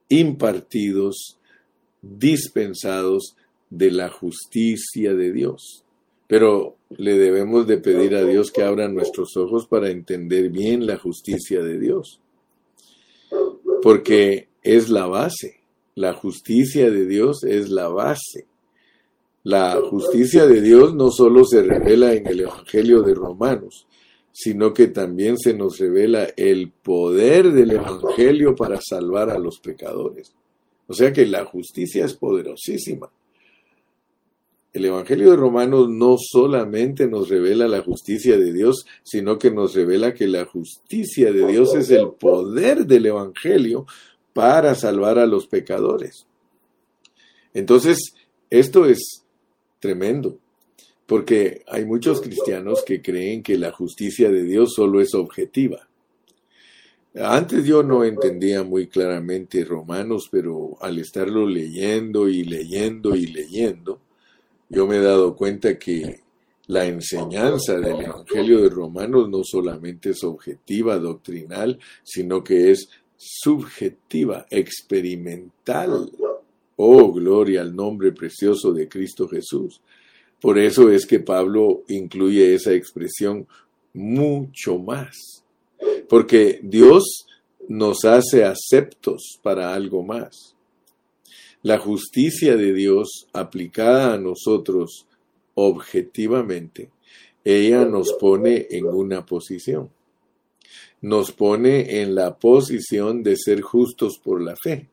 impartidos, 0.08 1.37
dispensados 2.00 3.37
de 3.68 3.90
la 3.90 4.08
justicia 4.08 5.12
de 5.12 5.30
Dios. 5.30 5.84
Pero 6.26 6.78
le 6.96 7.18
debemos 7.18 7.66
de 7.66 7.78
pedir 7.78 8.14
a 8.14 8.24
Dios 8.24 8.50
que 8.50 8.62
abra 8.62 8.88
nuestros 8.88 9.37
ojos 9.37 9.66
para 9.66 9.90
entender 9.90 10.50
bien 10.50 10.87
la 10.87 10.98
justicia 10.98 11.62
de 11.62 11.78
Dios. 11.78 12.20
Porque 13.83 14.48
es 14.62 14.88
la 14.88 15.07
base. 15.07 15.61
La 15.94 16.14
justicia 16.14 16.90
de 16.90 17.07
Dios 17.07 17.44
es 17.44 17.70
la 17.70 17.88
base. 17.88 18.46
La 19.42 19.78
justicia 19.90 20.46
de 20.46 20.61
Dios 20.62 20.94
no 20.94 21.11
solo 21.11 21.44
se 21.44 21.62
revela 21.62 22.14
en 22.14 22.26
el 22.26 22.40
Evangelio 22.40 23.02
de 23.02 23.14
Romanos, 23.14 23.87
sino 24.33 24.72
que 24.72 24.88
también 24.88 25.38
se 25.38 25.52
nos 25.54 25.78
revela 25.78 26.28
el 26.37 26.72
poder 26.72 27.52
del 27.52 27.72
Evangelio 27.72 28.57
para 28.57 28.80
salvar 28.80 29.30
a 29.30 29.38
los 29.38 29.61
pecadores. 29.61 30.35
O 30.87 30.94
sea 30.94 31.12
que 31.12 31.26
la 31.26 31.44
justicia 31.44 32.04
es 32.04 32.14
poderosísima. 32.14 33.11
El 34.74 34.87
Evangelio 34.87 35.30
de 35.30 35.37
Romanos 35.37 35.88
no 35.88 36.16
solamente 36.18 37.06
nos 37.06 37.28
revela 37.28 37.68
la 37.68 37.82
justicia 37.82 38.37
de 38.37 38.52
Dios, 38.52 38.84
sino 39.04 39.38
que 39.38 39.52
nos 39.52 39.72
revela 39.72 40.14
que 40.14 40.26
la 40.26 40.46
justicia 40.46 41.32
de 41.32 41.46
Dios 41.46 41.76
es 41.76 41.90
el 41.90 42.08
poder 42.18 42.84
del 42.84 43.06
Evangelio 43.06 43.87
para 44.32 44.74
salvar 44.74 45.20
a 45.20 45.26
los 45.26 45.46
pecadores. 45.46 46.26
Entonces, 47.54 48.16
esto 48.50 48.84
es 48.87 49.22
tremendo, 49.78 50.40
porque 51.06 51.62
hay 51.68 51.84
muchos 51.84 52.20
cristianos 52.20 52.82
que 52.84 53.00
creen 53.00 53.44
que 53.44 53.56
la 53.56 53.70
justicia 53.70 54.28
de 54.28 54.42
Dios 54.42 54.74
solo 54.74 55.00
es 55.00 55.14
objetiva. 55.14 55.88
Antes 57.14 57.64
yo 57.64 57.84
no 57.84 58.02
entendía 58.02 58.64
muy 58.64 58.88
claramente 58.88 59.64
Romanos, 59.64 60.28
pero 60.32 60.76
al 60.80 60.98
estarlo 60.98 61.46
leyendo 61.46 62.28
y 62.28 62.42
leyendo 62.42 63.14
y 63.14 63.28
leyendo, 63.28 64.00
yo 64.74 64.87
me 64.87 64.96
he 64.96 65.00
dado 65.00 65.37
cuenta 65.37 65.78
que 65.78 66.20
la 66.66 66.87
enseñanza 66.87 67.78
del 67.78 68.00
Evangelio 68.00 68.62
de 68.62 68.70
Romanos 68.70 69.28
no 69.28 69.42
solamente 69.44 70.10
es 70.10 70.24
objetiva, 70.24 70.98
doctrinal, 70.98 71.78
sino 72.02 72.42
que 72.42 72.70
es 72.70 72.88
subjetiva, 73.16 74.46
experimental. 74.50 76.10
Oh, 76.76 77.12
gloria 77.12 77.60
al 77.60 77.74
nombre 77.76 78.12
precioso 78.12 78.72
de 78.72 78.88
Cristo 78.88 79.28
Jesús. 79.28 79.80
Por 80.40 80.58
eso 80.58 80.90
es 80.90 81.06
que 81.06 81.20
Pablo 81.20 81.82
incluye 81.88 82.54
esa 82.54 82.72
expresión 82.72 83.46
mucho 83.92 84.78
más. 84.78 85.44
Porque 86.08 86.60
Dios 86.62 87.26
nos 87.68 88.04
hace 88.04 88.44
aceptos 88.44 89.38
para 89.42 89.72
algo 89.72 90.02
más. 90.02 90.53
La 91.64 91.79
justicia 91.79 92.59
de 92.59 92.74
Dios 92.74 93.27
aplicada 93.33 94.12
a 94.12 94.18
nosotros 94.18 95.07
objetivamente, 95.55 96.90
ella 97.42 97.87
nos 97.87 98.12
pone 98.20 98.66
en 98.70 98.85
una 98.85 99.24
posición. 99.24 99.88
Nos 101.00 101.33
pone 101.33 102.03
en 102.03 102.14
la 102.14 102.37
posición 102.37 103.22
de 103.22 103.37
ser 103.38 103.62
justos 103.62 104.20
por 104.22 104.42
la 104.42 104.57
fe. 104.57 104.88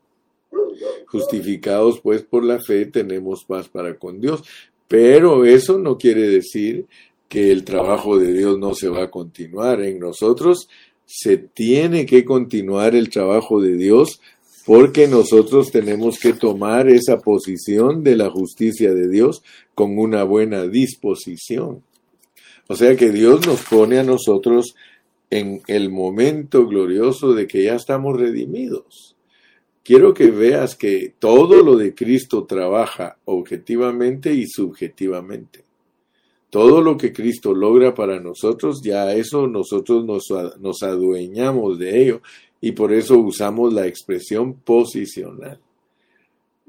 Justificados 1.08 2.00
pues 2.00 2.22
por 2.22 2.42
la 2.42 2.58
fe 2.58 2.86
tenemos 2.86 3.44
paz 3.44 3.68
para 3.68 3.98
con 3.98 4.18
Dios. 4.18 4.42
Pero 4.88 5.44
eso 5.44 5.78
no 5.78 5.98
quiere 5.98 6.26
decir 6.26 6.86
que 7.28 7.52
el 7.52 7.64
trabajo 7.64 8.18
de 8.18 8.32
Dios 8.32 8.58
no 8.58 8.74
se 8.74 8.88
va 8.88 9.04
a 9.04 9.10
continuar. 9.10 9.82
En 9.82 9.98
nosotros 9.98 10.70
se 11.04 11.36
tiene 11.36 12.06
que 12.06 12.24
continuar 12.24 12.94
el 12.94 13.10
trabajo 13.10 13.60
de 13.60 13.76
Dios 13.76 14.22
porque 14.64 15.08
nosotros 15.08 15.70
tenemos 15.70 16.18
que 16.18 16.32
tomar 16.32 16.88
esa 16.88 17.18
posición 17.18 18.04
de 18.04 18.16
la 18.16 18.30
justicia 18.30 18.94
de 18.94 19.08
Dios 19.08 19.42
con 19.74 19.98
una 19.98 20.22
buena 20.24 20.66
disposición. 20.66 21.82
O 22.68 22.76
sea 22.76 22.96
que 22.96 23.10
Dios 23.10 23.46
nos 23.46 23.62
pone 23.62 23.98
a 23.98 24.04
nosotros 24.04 24.74
en 25.30 25.62
el 25.66 25.90
momento 25.90 26.66
glorioso 26.66 27.32
de 27.32 27.46
que 27.46 27.64
ya 27.64 27.74
estamos 27.74 28.18
redimidos. 28.18 29.16
Quiero 29.82 30.14
que 30.14 30.30
veas 30.30 30.76
que 30.76 31.14
todo 31.18 31.62
lo 31.62 31.76
de 31.76 31.94
Cristo 31.94 32.44
trabaja 32.44 33.16
objetivamente 33.24 34.32
y 34.32 34.46
subjetivamente. 34.46 35.64
Todo 36.50 36.82
lo 36.82 36.98
que 36.98 37.12
Cristo 37.12 37.54
logra 37.54 37.94
para 37.94 38.20
nosotros, 38.20 38.82
ya 38.84 39.12
eso 39.12 39.48
nosotros 39.48 40.04
nos, 40.04 40.82
adueñamos 40.82 41.78
de 41.78 42.02
ello 42.02 42.22
y 42.62 42.72
por 42.72 42.92
eso 42.92 43.18
usamos 43.18 43.74
la 43.74 43.86
expresión 43.86 44.54
posicional. 44.54 45.58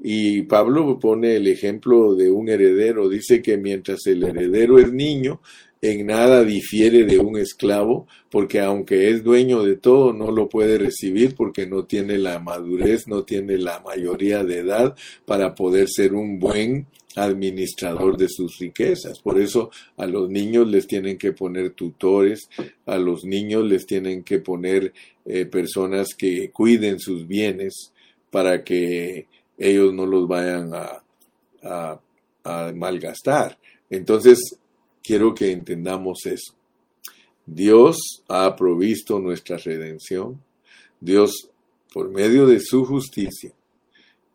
Y 0.02 0.42
Pablo 0.42 0.98
pone 0.98 1.36
el 1.36 1.46
ejemplo 1.46 2.14
de 2.14 2.30
un 2.30 2.48
heredero. 2.48 3.08
Dice 3.08 3.40
que 3.40 3.56
mientras 3.56 4.06
el 4.06 4.24
heredero 4.24 4.78
es 4.78 4.92
niño, 4.92 5.40
en 5.80 6.06
nada 6.06 6.44
difiere 6.44 7.04
de 7.04 7.18
un 7.18 7.38
esclavo, 7.38 8.08
porque 8.28 8.60
aunque 8.60 9.10
es 9.10 9.22
dueño 9.22 9.62
de 9.62 9.76
todo, 9.76 10.12
no 10.12 10.32
lo 10.32 10.48
puede 10.48 10.78
recibir 10.78 11.36
porque 11.36 11.66
no 11.66 11.84
tiene 11.84 12.18
la 12.18 12.40
madurez, 12.40 13.06
no 13.06 13.22
tiene 13.22 13.56
la 13.56 13.80
mayoría 13.80 14.42
de 14.42 14.58
edad 14.58 14.96
para 15.24 15.54
poder 15.54 15.88
ser 15.88 16.12
un 16.12 16.38
buen 16.38 16.86
administrador 17.16 18.16
de 18.16 18.28
sus 18.28 18.58
riquezas. 18.58 19.20
Por 19.20 19.40
eso 19.40 19.70
a 19.96 20.06
los 20.06 20.28
niños 20.28 20.68
les 20.68 20.86
tienen 20.86 21.18
que 21.18 21.32
poner 21.32 21.70
tutores, 21.70 22.48
a 22.86 22.98
los 22.98 23.24
niños 23.24 23.64
les 23.64 23.86
tienen 23.86 24.24
que 24.24 24.40
poner 24.40 24.92
eh, 25.24 25.46
personas 25.46 26.14
que 26.14 26.50
cuiden 26.50 26.98
sus 26.98 27.26
bienes 27.26 27.92
para 28.30 28.62
que 28.64 29.26
ellos 29.56 29.92
no 29.94 30.06
los 30.06 30.26
vayan 30.26 30.72
a, 30.74 31.02
a 31.62 32.72
malgastar. 32.74 33.58
Entonces, 33.88 34.38
quiero 35.02 35.34
que 35.34 35.52
entendamos 35.52 36.26
eso. 36.26 36.54
Dios 37.46 38.22
ha 38.28 38.54
provisto 38.56 39.18
nuestra 39.18 39.56
redención. 39.58 40.42
Dios, 41.00 41.50
por 41.92 42.10
medio 42.10 42.46
de 42.46 42.60
su 42.60 42.84
justicia, 42.84 43.52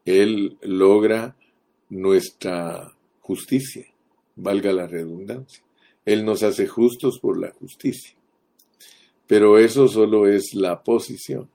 Él 0.06 0.58
logra 0.62 1.36
nuestra 1.89 2.93
justicia, 3.19 3.86
valga 4.36 4.71
la 4.71 4.88
redundancia. 4.88 5.63
Él 6.06 6.25
nos 6.25 6.43
hace 6.43 6.67
justos 6.67 7.19
por 7.19 7.39
la 7.39 7.52
justicia. 7.52 8.19
Pero 9.30 9.60
eso 9.60 9.88
solo 9.88 10.28
es 10.28 10.56
la 10.56 10.84
posición. 10.84 11.48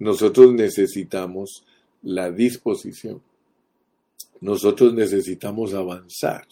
Nosotros 0.00 0.52
necesitamos 0.52 1.64
la 2.02 2.32
disposición. 2.32 3.22
Nosotros 4.40 4.92
necesitamos 4.92 5.72
avanzar. 5.72 6.48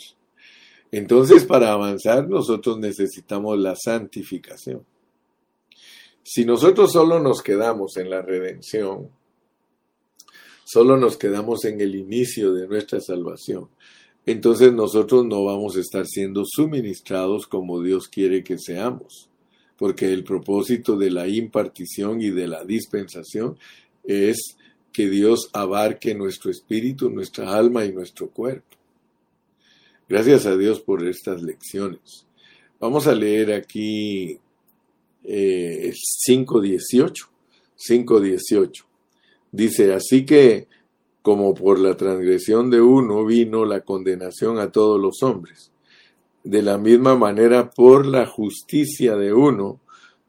Entonces, 0.92 1.42
para 1.44 1.72
avanzar, 1.72 2.28
nosotros 2.28 2.78
necesitamos 2.78 3.58
la 3.58 3.74
santificación. 3.74 4.86
Si 6.22 6.44
nosotros 6.44 6.92
solo 6.92 7.18
nos 7.18 7.42
quedamos 7.42 7.96
en 7.96 8.10
la 8.10 8.22
redención, 8.22 9.10
solo 10.64 10.96
nos 10.96 11.16
quedamos 11.16 11.64
en 11.64 11.80
el 11.80 11.96
inicio 11.96 12.54
de 12.54 12.68
nuestra 12.68 13.00
salvación, 13.00 13.70
entonces 14.24 14.72
nosotros 14.72 15.26
no 15.26 15.42
vamos 15.42 15.76
a 15.76 15.80
estar 15.80 16.06
siendo 16.06 16.44
suministrados 16.46 17.48
como 17.48 17.82
Dios 17.82 18.06
quiere 18.06 18.44
que 18.44 18.56
seamos, 18.56 19.28
porque 19.76 20.12
el 20.12 20.24
propósito 20.24 20.96
de 20.96 21.10
la 21.10 21.26
impartición 21.26 22.20
y 22.20 22.30
de 22.30 22.46
la 22.46 22.64
dispensación 22.64 23.58
es 24.04 24.56
que 24.92 25.08
Dios 25.08 25.50
abarque 25.52 26.14
nuestro 26.14 26.50
espíritu, 26.50 27.10
nuestra 27.10 27.54
alma 27.56 27.84
y 27.84 27.92
nuestro 27.92 28.28
cuerpo. 28.28 28.76
Gracias 30.08 30.46
a 30.46 30.56
Dios 30.56 30.80
por 30.80 31.06
estas 31.06 31.42
lecciones. 31.42 32.26
Vamos 32.78 33.06
a 33.06 33.14
leer 33.14 33.52
aquí 33.52 34.38
eh, 35.24 35.92
5.18. 36.28 37.28
5.18. 37.88 38.84
Dice, 39.50 39.92
así 39.92 40.24
que 40.24 40.68
como 41.22 41.54
por 41.54 41.78
la 41.78 41.96
transgresión 41.96 42.70
de 42.70 42.82
uno 42.82 43.24
vino 43.24 43.64
la 43.64 43.80
condenación 43.80 44.58
a 44.58 44.70
todos 44.70 45.00
los 45.00 45.22
hombres, 45.22 45.72
de 46.44 46.62
la 46.62 46.76
misma 46.78 47.16
manera 47.16 47.70
por 47.70 48.06
la 48.06 48.26
justicia 48.26 49.16
de 49.16 49.32
uno 49.32 49.80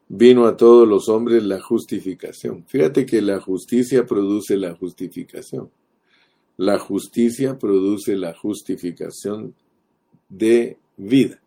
vino 0.08 0.45
a 0.45 0.56
todos 0.56 0.88
los 0.88 1.10
hombres 1.10 1.43
la 1.43 1.60
justificación. 1.60 2.65
Fíjate 2.67 3.06
que 3.06 3.21
la 3.21 3.39
justicia 3.41 4.06
produce 4.06 4.56
la 4.56 4.73
justificación. 4.75 5.69
La 6.58 6.80
justicia 6.80 7.60
produce 7.60 8.15
la 8.15 8.34
justificación 8.34 9.54
de 10.30 10.78
vida. 10.95 11.41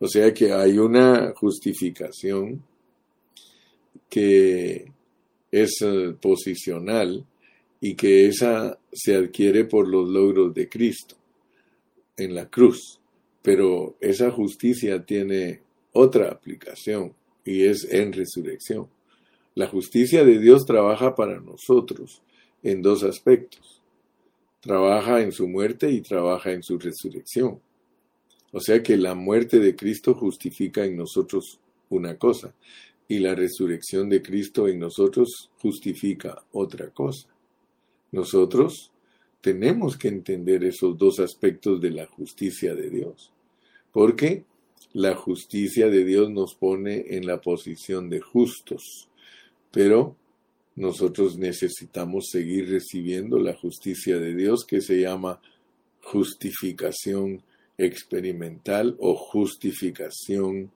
O 0.00 0.08
sea 0.08 0.34
que 0.34 0.52
hay 0.52 0.78
una 0.78 1.32
justificación 1.36 2.64
que 4.08 4.90
es 5.52 5.80
eh, 5.82 6.14
posicional 6.20 7.24
y 7.80 7.94
que 7.94 8.26
esa 8.26 8.78
se 8.92 9.14
adquiere 9.14 9.64
por 9.64 9.86
los 9.86 10.08
logros 10.08 10.52
de 10.54 10.68
Cristo 10.68 11.14
en 12.16 12.34
la 12.34 12.48
cruz. 12.48 13.01
Pero 13.42 13.96
esa 14.00 14.30
justicia 14.30 15.04
tiene 15.04 15.62
otra 15.92 16.30
aplicación 16.30 17.14
y 17.44 17.64
es 17.64 17.84
en 17.92 18.12
resurrección. 18.12 18.88
La 19.54 19.66
justicia 19.66 20.24
de 20.24 20.38
Dios 20.38 20.64
trabaja 20.64 21.14
para 21.14 21.40
nosotros 21.40 22.22
en 22.62 22.80
dos 22.80 23.02
aspectos. 23.02 23.82
Trabaja 24.60 25.20
en 25.20 25.32
su 25.32 25.48
muerte 25.48 25.90
y 25.90 26.00
trabaja 26.00 26.52
en 26.52 26.62
su 26.62 26.78
resurrección. 26.78 27.60
O 28.52 28.60
sea 28.60 28.82
que 28.82 28.96
la 28.96 29.14
muerte 29.14 29.58
de 29.58 29.74
Cristo 29.74 30.14
justifica 30.14 30.84
en 30.84 30.96
nosotros 30.96 31.58
una 31.88 32.16
cosa 32.16 32.54
y 33.08 33.18
la 33.18 33.34
resurrección 33.34 34.08
de 34.08 34.22
Cristo 34.22 34.68
en 34.68 34.78
nosotros 34.78 35.50
justifica 35.58 36.42
otra 36.52 36.90
cosa. 36.90 37.28
Nosotros 38.10 38.91
tenemos 39.42 39.98
que 39.98 40.08
entender 40.08 40.64
esos 40.64 40.96
dos 40.96 41.18
aspectos 41.18 41.80
de 41.80 41.90
la 41.90 42.06
justicia 42.06 42.74
de 42.74 42.88
Dios, 42.88 43.32
porque 43.92 44.44
la 44.94 45.14
justicia 45.16 45.88
de 45.88 46.04
Dios 46.04 46.30
nos 46.30 46.54
pone 46.54 47.16
en 47.16 47.26
la 47.26 47.40
posición 47.40 48.08
de 48.08 48.20
justos, 48.20 49.08
pero 49.72 50.16
nosotros 50.76 51.36
necesitamos 51.36 52.28
seguir 52.30 52.70
recibiendo 52.70 53.38
la 53.38 53.54
justicia 53.54 54.18
de 54.18 54.34
Dios 54.34 54.64
que 54.64 54.80
se 54.80 55.00
llama 55.00 55.40
justificación 56.02 57.42
experimental 57.76 58.96
o 59.00 59.16
justificación 59.16 60.70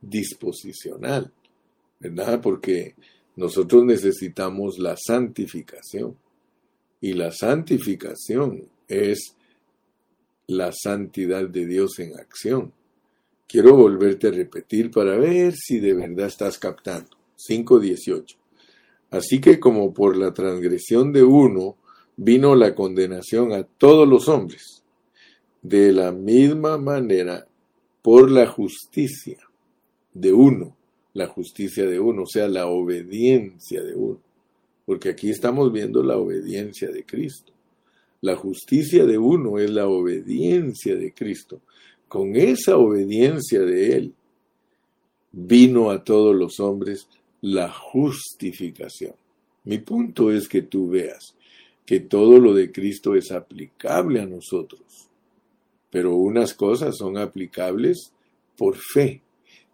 disposicional, 0.00 1.32
¿verdad? 1.98 2.40
Porque 2.40 2.94
nosotros 3.34 3.84
necesitamos 3.84 4.78
la 4.78 4.96
santificación 4.96 6.16
y 7.02 7.14
la 7.14 7.32
santificación 7.32 8.62
es 8.88 9.34
la 10.46 10.70
santidad 10.72 11.46
de 11.48 11.66
Dios 11.66 11.98
en 11.98 12.18
acción. 12.18 12.72
Quiero 13.48 13.74
volverte 13.76 14.28
a 14.28 14.30
repetir 14.30 14.90
para 14.90 15.18
ver 15.18 15.52
si 15.54 15.80
de 15.80 15.94
verdad 15.94 16.28
estás 16.28 16.58
captando. 16.58 17.10
5.18. 17.36 18.36
Así 19.10 19.40
que 19.40 19.58
como 19.58 19.92
por 19.92 20.16
la 20.16 20.32
transgresión 20.32 21.12
de 21.12 21.24
uno 21.24 21.76
vino 22.16 22.54
la 22.54 22.74
condenación 22.74 23.52
a 23.52 23.64
todos 23.64 24.08
los 24.08 24.28
hombres, 24.28 24.84
de 25.60 25.92
la 25.92 26.12
misma 26.12 26.78
manera 26.78 27.46
por 28.00 28.30
la 28.30 28.46
justicia 28.46 29.38
de 30.14 30.32
uno, 30.32 30.76
la 31.14 31.26
justicia 31.26 31.84
de 31.84 31.98
uno, 31.98 32.22
o 32.22 32.26
sea, 32.26 32.46
la 32.46 32.66
obediencia 32.66 33.82
de 33.82 33.94
uno. 33.96 34.20
Porque 34.84 35.10
aquí 35.10 35.30
estamos 35.30 35.72
viendo 35.72 36.02
la 36.02 36.16
obediencia 36.16 36.90
de 36.90 37.04
Cristo. 37.04 37.52
La 38.20 38.36
justicia 38.36 39.04
de 39.04 39.18
uno 39.18 39.58
es 39.58 39.70
la 39.70 39.88
obediencia 39.88 40.96
de 40.96 41.12
Cristo. 41.12 41.60
Con 42.08 42.36
esa 42.36 42.76
obediencia 42.76 43.60
de 43.60 43.96
Él 43.96 44.14
vino 45.32 45.90
a 45.90 46.04
todos 46.04 46.34
los 46.34 46.60
hombres 46.60 47.08
la 47.40 47.70
justificación. 47.70 49.14
Mi 49.64 49.78
punto 49.78 50.30
es 50.30 50.48
que 50.48 50.62
tú 50.62 50.88
veas 50.88 51.34
que 51.84 52.00
todo 52.00 52.38
lo 52.38 52.54
de 52.54 52.70
Cristo 52.70 53.14
es 53.14 53.32
aplicable 53.32 54.20
a 54.20 54.26
nosotros, 54.26 55.08
pero 55.90 56.14
unas 56.14 56.54
cosas 56.54 56.96
son 56.96 57.18
aplicables 57.18 58.12
por 58.56 58.76
fe 58.76 59.20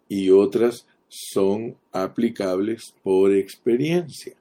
y 0.07 0.31
otras 0.31 0.87
son 1.07 1.75
aplicables 1.91 2.93
por 3.03 3.33
experiencia. 3.33 4.38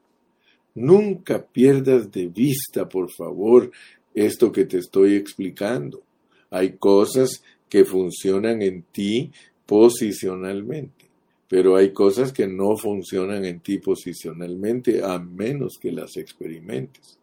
Nunca 0.79 1.45
pierdas 1.45 2.13
de 2.13 2.29
vista, 2.29 2.89
por 2.89 3.11
favor, 3.11 3.73
esto 4.15 4.53
que 4.53 4.65
te 4.65 4.79
estoy 4.79 5.17
explicando. 5.17 6.05
Hay 6.51 6.77
cosas 6.77 7.43
que 7.69 7.85
funcionan 7.85 8.63
en 8.63 8.85
ti 8.85 9.33
posicionalmente, 9.67 11.07
pero 11.49 11.75
hay 11.75 11.93
cosas 11.93 12.33
que 12.33 12.47
no 12.47 12.77
funcionan 12.77 13.45
en 13.45 13.59
ti 13.59 13.79
posicionalmente 13.79 15.03
a 15.03 15.19
menos 15.19 15.79
que 15.81 15.91
las 15.91 16.17
experimentes. 16.17 17.19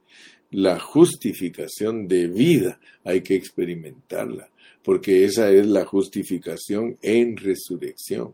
La 0.51 0.77
justificación 0.77 2.09
de 2.09 2.27
vida 2.27 2.77
hay 3.05 3.21
que 3.21 3.35
experimentarla, 3.35 4.49
porque 4.83 5.23
esa 5.23 5.49
es 5.49 5.65
la 5.65 5.85
justificación 5.85 6.97
en 7.01 7.37
resurrección 7.37 8.33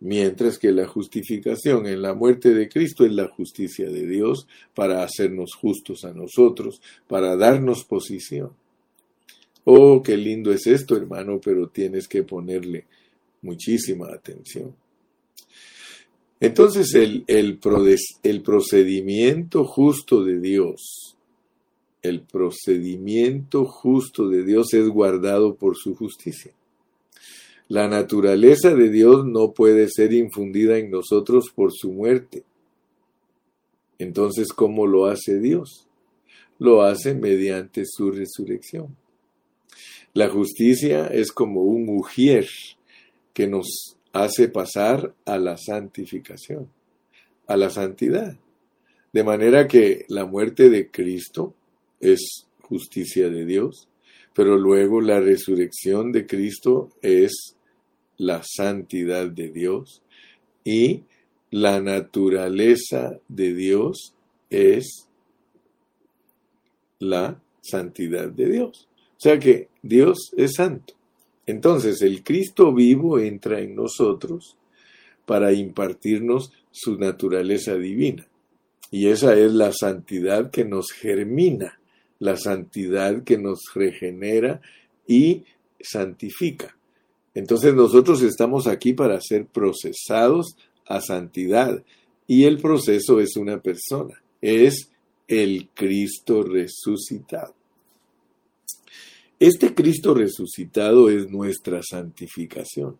mientras 0.00 0.58
que 0.58 0.72
la 0.72 0.86
justificación 0.86 1.86
en 1.86 2.02
la 2.02 2.14
muerte 2.14 2.52
de 2.52 2.68
Cristo 2.68 3.04
es 3.04 3.12
la 3.12 3.28
justicia 3.28 3.88
de 3.90 4.06
Dios 4.06 4.46
para 4.74 5.02
hacernos 5.02 5.54
justos 5.54 6.04
a 6.04 6.12
nosotros, 6.12 6.80
para 7.06 7.36
darnos 7.36 7.84
posición. 7.84 8.50
Oh, 9.64 10.02
qué 10.02 10.16
lindo 10.16 10.52
es 10.52 10.66
esto, 10.66 10.96
hermano, 10.96 11.40
pero 11.42 11.68
tienes 11.68 12.08
que 12.08 12.24
ponerle 12.24 12.86
muchísima 13.42 14.08
atención. 14.08 14.74
Entonces 16.40 16.92
el, 16.94 17.22
el, 17.28 17.60
el 18.24 18.42
procedimiento 18.42 19.64
justo 19.64 20.24
de 20.24 20.40
Dios, 20.40 21.16
el 22.02 22.22
procedimiento 22.22 23.64
justo 23.64 24.28
de 24.28 24.42
Dios 24.42 24.74
es 24.74 24.88
guardado 24.88 25.54
por 25.54 25.76
su 25.76 25.94
justicia. 25.94 26.52
La 27.72 27.88
naturaleza 27.88 28.74
de 28.74 28.90
Dios 28.90 29.24
no 29.24 29.54
puede 29.54 29.88
ser 29.88 30.12
infundida 30.12 30.76
en 30.76 30.90
nosotros 30.90 31.46
por 31.54 31.72
su 31.72 31.90
muerte. 31.90 32.44
Entonces, 33.98 34.48
¿cómo 34.52 34.86
lo 34.86 35.06
hace 35.06 35.40
Dios? 35.40 35.88
Lo 36.58 36.82
hace 36.82 37.14
mediante 37.14 37.84
su 37.86 38.10
resurrección. 38.10 38.94
La 40.12 40.28
justicia 40.28 41.06
es 41.06 41.32
como 41.32 41.62
un 41.62 41.88
ujier 41.88 42.46
que 43.32 43.46
nos 43.46 43.96
hace 44.12 44.48
pasar 44.48 45.14
a 45.24 45.38
la 45.38 45.56
santificación, 45.56 46.68
a 47.46 47.56
la 47.56 47.70
santidad. 47.70 48.36
De 49.14 49.24
manera 49.24 49.66
que 49.66 50.04
la 50.08 50.26
muerte 50.26 50.68
de 50.68 50.90
Cristo 50.90 51.54
es 52.00 52.46
justicia 52.60 53.30
de 53.30 53.46
Dios, 53.46 53.88
pero 54.34 54.58
luego 54.58 55.00
la 55.00 55.20
resurrección 55.20 56.12
de 56.12 56.26
Cristo 56.26 56.90
es 57.00 57.56
la 58.18 58.42
santidad 58.44 59.28
de 59.28 59.50
Dios 59.50 60.02
y 60.64 61.02
la 61.50 61.80
naturaleza 61.80 63.18
de 63.28 63.54
Dios 63.54 64.14
es 64.50 65.08
la 66.98 67.40
santidad 67.60 68.28
de 68.28 68.48
Dios. 68.48 68.88
O 69.16 69.20
sea 69.20 69.38
que 69.38 69.68
Dios 69.82 70.32
es 70.36 70.54
santo. 70.54 70.94
Entonces 71.46 72.00
el 72.02 72.22
Cristo 72.22 72.72
vivo 72.72 73.18
entra 73.18 73.60
en 73.60 73.74
nosotros 73.74 74.56
para 75.26 75.52
impartirnos 75.52 76.52
su 76.70 76.98
naturaleza 76.98 77.74
divina. 77.74 78.26
Y 78.90 79.08
esa 79.08 79.34
es 79.34 79.52
la 79.52 79.72
santidad 79.72 80.50
que 80.50 80.64
nos 80.64 80.90
germina, 80.92 81.80
la 82.18 82.36
santidad 82.36 83.24
que 83.24 83.38
nos 83.38 83.60
regenera 83.74 84.60
y 85.06 85.44
santifica. 85.80 86.76
Entonces 87.34 87.74
nosotros 87.74 88.22
estamos 88.22 88.66
aquí 88.66 88.92
para 88.92 89.20
ser 89.20 89.46
procesados 89.46 90.56
a 90.86 91.00
santidad 91.00 91.82
y 92.26 92.44
el 92.44 92.58
proceso 92.58 93.20
es 93.20 93.36
una 93.36 93.60
persona, 93.60 94.22
es 94.40 94.90
el 95.26 95.68
Cristo 95.74 96.42
resucitado. 96.42 97.54
Este 99.38 99.74
Cristo 99.74 100.14
resucitado 100.14 101.10
es 101.10 101.28
nuestra 101.30 101.80
santificación, 101.82 102.96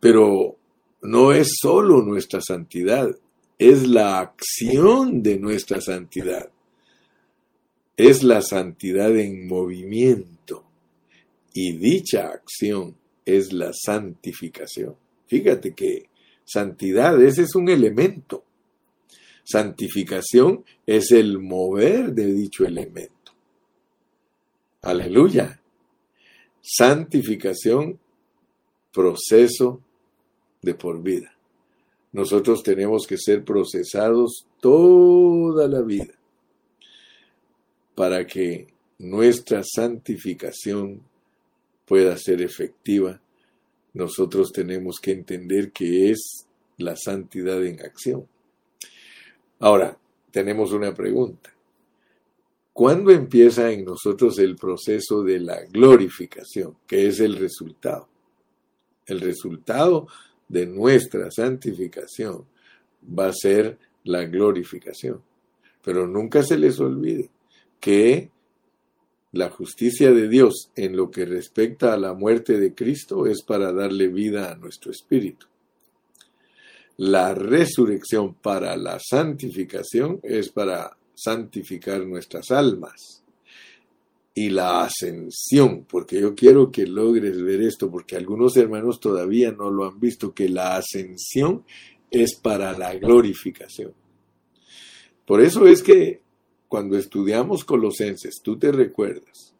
pero 0.00 0.56
no 1.02 1.32
es 1.32 1.56
solo 1.60 2.02
nuestra 2.02 2.40
santidad, 2.40 3.10
es 3.58 3.86
la 3.86 4.20
acción 4.20 5.22
de 5.22 5.38
nuestra 5.38 5.80
santidad. 5.80 6.50
Es 7.96 8.22
la 8.22 8.40
santidad 8.40 9.14
en 9.16 9.46
movimiento 9.46 10.64
y 11.52 11.76
dicha 11.76 12.28
acción 12.28 12.96
es 13.24 13.52
la 13.52 13.72
santificación. 13.72 14.96
Fíjate 15.26 15.74
que 15.74 16.08
santidad, 16.44 17.20
ese 17.22 17.42
es 17.42 17.54
un 17.54 17.68
elemento. 17.68 18.44
Santificación 19.44 20.64
es 20.86 21.10
el 21.12 21.38
mover 21.38 22.12
de 22.12 22.32
dicho 22.32 22.64
elemento. 22.64 23.32
Aleluya. 24.82 25.60
Santificación, 26.62 27.98
proceso 28.92 29.80
de 30.62 30.74
por 30.74 31.02
vida. 31.02 31.34
Nosotros 32.12 32.62
tenemos 32.62 33.06
que 33.06 33.16
ser 33.16 33.44
procesados 33.44 34.46
toda 34.60 35.68
la 35.68 35.80
vida 35.82 36.14
para 37.94 38.26
que 38.26 38.68
nuestra 38.98 39.62
santificación 39.62 41.02
pueda 41.90 42.16
ser 42.16 42.40
efectiva, 42.40 43.20
nosotros 43.94 44.52
tenemos 44.52 45.00
que 45.00 45.10
entender 45.10 45.72
que 45.72 46.12
es 46.12 46.46
la 46.76 46.94
santidad 46.94 47.66
en 47.66 47.80
acción. 47.80 48.28
Ahora, 49.58 49.98
tenemos 50.30 50.70
una 50.70 50.94
pregunta. 50.94 51.52
¿Cuándo 52.72 53.10
empieza 53.10 53.72
en 53.72 53.84
nosotros 53.84 54.38
el 54.38 54.54
proceso 54.54 55.24
de 55.24 55.40
la 55.40 55.64
glorificación, 55.64 56.76
que 56.86 57.08
es 57.08 57.18
el 57.18 57.34
resultado? 57.34 58.08
El 59.04 59.20
resultado 59.20 60.06
de 60.46 60.66
nuestra 60.66 61.28
santificación 61.32 62.44
va 63.18 63.30
a 63.30 63.32
ser 63.32 63.76
la 64.04 64.26
glorificación. 64.26 65.20
Pero 65.82 66.06
nunca 66.06 66.44
se 66.44 66.56
les 66.56 66.78
olvide 66.78 67.30
que 67.80 68.30
la 69.32 69.48
justicia 69.50 70.12
de 70.12 70.28
Dios 70.28 70.70
en 70.74 70.96
lo 70.96 71.10
que 71.10 71.24
respecta 71.24 71.92
a 71.92 71.98
la 71.98 72.14
muerte 72.14 72.58
de 72.58 72.74
Cristo 72.74 73.26
es 73.26 73.42
para 73.42 73.72
darle 73.72 74.08
vida 74.08 74.50
a 74.50 74.56
nuestro 74.56 74.90
espíritu. 74.90 75.46
La 76.96 77.32
resurrección 77.34 78.34
para 78.34 78.76
la 78.76 78.98
santificación 79.00 80.20
es 80.22 80.50
para 80.50 80.96
santificar 81.14 82.04
nuestras 82.06 82.50
almas. 82.50 83.16
y 84.32 84.48
la 84.48 84.84
ascensión, 84.84 85.84
porque 85.84 86.20
yo 86.20 86.34
quiero 86.36 86.70
que 86.70 86.86
logres 86.86 87.42
ver 87.42 87.60
esto, 87.62 87.90
porque 87.90 88.16
algunos 88.16 88.56
hermanos 88.56 89.00
todavía 89.00 89.50
no 89.50 89.70
lo 89.70 89.84
han 89.84 89.98
visto, 89.98 90.32
que 90.32 90.48
la 90.48 90.76
ascensión 90.76 91.64
es 92.10 92.36
para 92.36 92.78
la 92.78 92.94
glorificación. 92.94 93.92
Por 95.26 95.42
eso 95.42 95.66
es 95.66 95.82
que 95.82 96.20
cuando 96.70 96.96
estudiamos 96.96 97.66
Colosenses, 97.66 98.40
tú 98.42 98.58
te 98.58 98.72
recuerdas, 98.72 99.52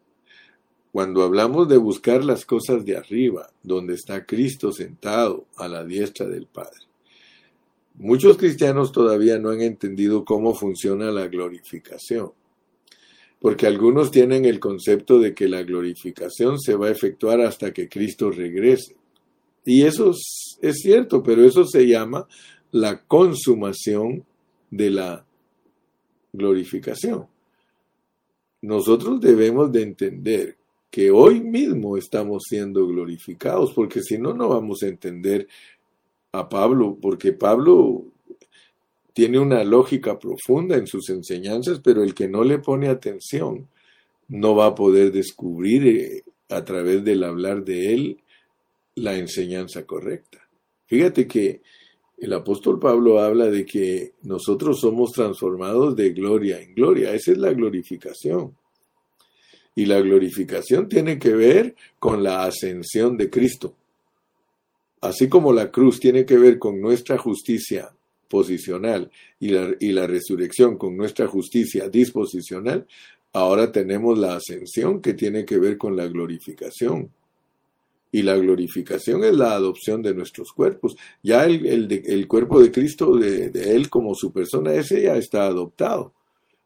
cuando 0.91 1.21
hablamos 1.21 1.69
de 1.69 1.77
buscar 1.77 2.25
las 2.25 2.43
cosas 2.45 2.83
de 2.85 2.97
arriba, 2.97 3.51
donde 3.61 3.93
está 3.93 4.25
Cristo 4.25 4.71
sentado 4.71 5.45
a 5.57 5.67
la 5.67 5.83
diestra 5.83 6.27
del 6.27 6.47
Padre, 6.47 6.87
muchos 7.93 8.37
cristianos 8.37 8.91
todavía 8.91 9.37
no 9.37 9.51
han 9.51 9.61
entendido 9.61 10.25
cómo 10.25 10.55
funciona 10.55 11.11
la 11.11 11.27
glorificación 11.27 12.31
porque 13.41 13.65
algunos 13.65 14.11
tienen 14.11 14.45
el 14.45 14.59
concepto 14.59 15.19
de 15.19 15.33
que 15.33 15.49
la 15.49 15.63
glorificación 15.63 16.59
se 16.59 16.75
va 16.75 16.87
a 16.87 16.91
efectuar 16.91 17.41
hasta 17.41 17.73
que 17.73 17.89
Cristo 17.89 18.29
regrese. 18.29 18.95
Y 19.65 19.81
eso 19.81 20.11
es, 20.61 20.77
cierto, 20.79 21.23
pero 21.23 21.43
eso 21.43 21.65
se 21.65 21.87
llama 21.87 22.27
la 22.71 23.01
consumación 23.01 24.23
de 24.69 24.91
la 24.91 25.25
glorificación. 26.33 27.27
Nosotros 28.61 29.19
debemos 29.19 29.71
de 29.71 29.81
entender 29.81 30.57
que 30.89 31.09
hoy 31.09 31.39
mismo 31.39 31.97
estamos 31.97 32.43
siendo 32.47 32.85
glorificados, 32.85 33.73
porque 33.73 34.01
si 34.01 34.17
no, 34.17 34.33
no 34.33 34.49
vamos 34.49 34.83
a 34.83 34.87
entender 34.87 35.47
a 36.33 36.47
Pablo, 36.47 36.97
porque 37.01 37.33
Pablo 37.33 38.05
tiene 39.13 39.39
una 39.39 39.63
lógica 39.63 40.19
profunda 40.19 40.75
en 40.75 40.87
sus 40.87 41.09
enseñanzas, 41.09 41.79
pero 41.83 42.03
el 42.03 42.13
que 42.13 42.27
no 42.27 42.43
le 42.43 42.59
pone 42.59 42.87
atención 42.87 43.67
no 44.27 44.55
va 44.55 44.67
a 44.67 44.75
poder 44.75 45.11
descubrir 45.11 45.87
eh, 45.87 46.23
a 46.49 46.63
través 46.63 47.03
del 47.03 47.23
hablar 47.23 47.63
de 47.63 47.93
él 47.93 48.17
la 48.95 49.17
enseñanza 49.17 49.85
correcta. 49.85 50.47
Fíjate 50.85 51.27
que 51.27 51.61
el 52.21 52.33
apóstol 52.33 52.79
Pablo 52.79 53.19
habla 53.19 53.49
de 53.49 53.65
que 53.65 54.13
nosotros 54.21 54.79
somos 54.79 55.11
transformados 55.11 55.95
de 55.95 56.11
gloria 56.11 56.61
en 56.61 56.75
gloria. 56.75 57.15
Esa 57.15 57.31
es 57.31 57.39
la 57.39 57.51
glorificación. 57.51 58.55
Y 59.73 59.87
la 59.87 59.99
glorificación 60.01 60.87
tiene 60.87 61.17
que 61.17 61.31
ver 61.31 61.75
con 61.97 62.21
la 62.21 62.43
ascensión 62.43 63.17
de 63.17 63.31
Cristo. 63.31 63.75
Así 65.01 65.27
como 65.29 65.51
la 65.51 65.71
cruz 65.71 65.99
tiene 65.99 66.23
que 66.23 66.37
ver 66.37 66.59
con 66.59 66.79
nuestra 66.79 67.17
justicia 67.17 67.91
posicional 68.27 69.09
y 69.39 69.49
la, 69.49 69.71
y 69.79 69.91
la 69.91 70.05
resurrección 70.05 70.77
con 70.77 70.95
nuestra 70.95 71.25
justicia 71.25 71.89
disposicional, 71.89 72.85
ahora 73.33 73.71
tenemos 73.71 74.19
la 74.19 74.35
ascensión 74.35 75.01
que 75.01 75.15
tiene 75.15 75.43
que 75.43 75.57
ver 75.57 75.75
con 75.75 75.97
la 75.97 76.05
glorificación. 76.05 77.09
Y 78.11 78.23
la 78.23 78.35
glorificación 78.35 79.23
es 79.23 79.35
la 79.35 79.53
adopción 79.53 80.01
de 80.01 80.13
nuestros 80.13 80.51
cuerpos. 80.51 80.95
Ya 81.23 81.45
el, 81.45 82.03
el, 82.05 82.27
cuerpo 82.27 82.61
de 82.61 82.71
Cristo, 82.71 83.15
de, 83.15 83.49
de, 83.49 83.75
Él 83.75 83.89
como 83.89 84.15
su 84.15 84.33
persona, 84.33 84.73
ese 84.73 85.01
ya 85.01 85.15
está 85.15 85.45
adoptado. 85.45 86.13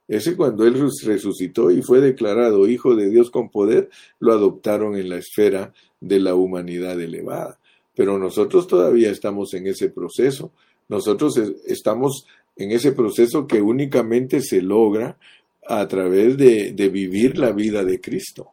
Ese 0.08 0.36
cuando 0.36 0.66
Él 0.66 0.76
resucitó 1.04 1.72
y 1.72 1.82
fue 1.82 2.02
declarado 2.02 2.68
Hijo 2.68 2.96
de 2.96 3.10
Dios 3.10 3.30
con 3.30 3.50
poder, 3.50 3.90
lo 4.20 4.34
adoptaron 4.34 4.96
en 4.96 5.10
la 5.10 5.18
esfera 5.18 5.74
de 6.00 6.20
la 6.20 6.36
humanidad 6.36 7.00
elevada. 7.00 7.60
Pero 7.96 8.18
nosotros 8.18 8.68
todavía 8.68 9.12
estamos 9.12 9.54
en 9.54 9.68
ese 9.68 9.90
proceso 9.90 10.52
nosotros 10.88 11.38
estamos 11.66 12.28
en 12.56 12.72
ese 12.72 12.92
proceso 12.92 13.48
que 13.48 13.62
únicamente 13.62 14.42
se 14.42 14.62
logra 14.62 15.18
a 15.68 15.88
través 15.88 16.38
de, 16.38 16.90
vivir 16.92 17.38
la 17.38 17.52
vida 17.52 17.84
de 17.84 18.00
Cristo. 18.00 18.52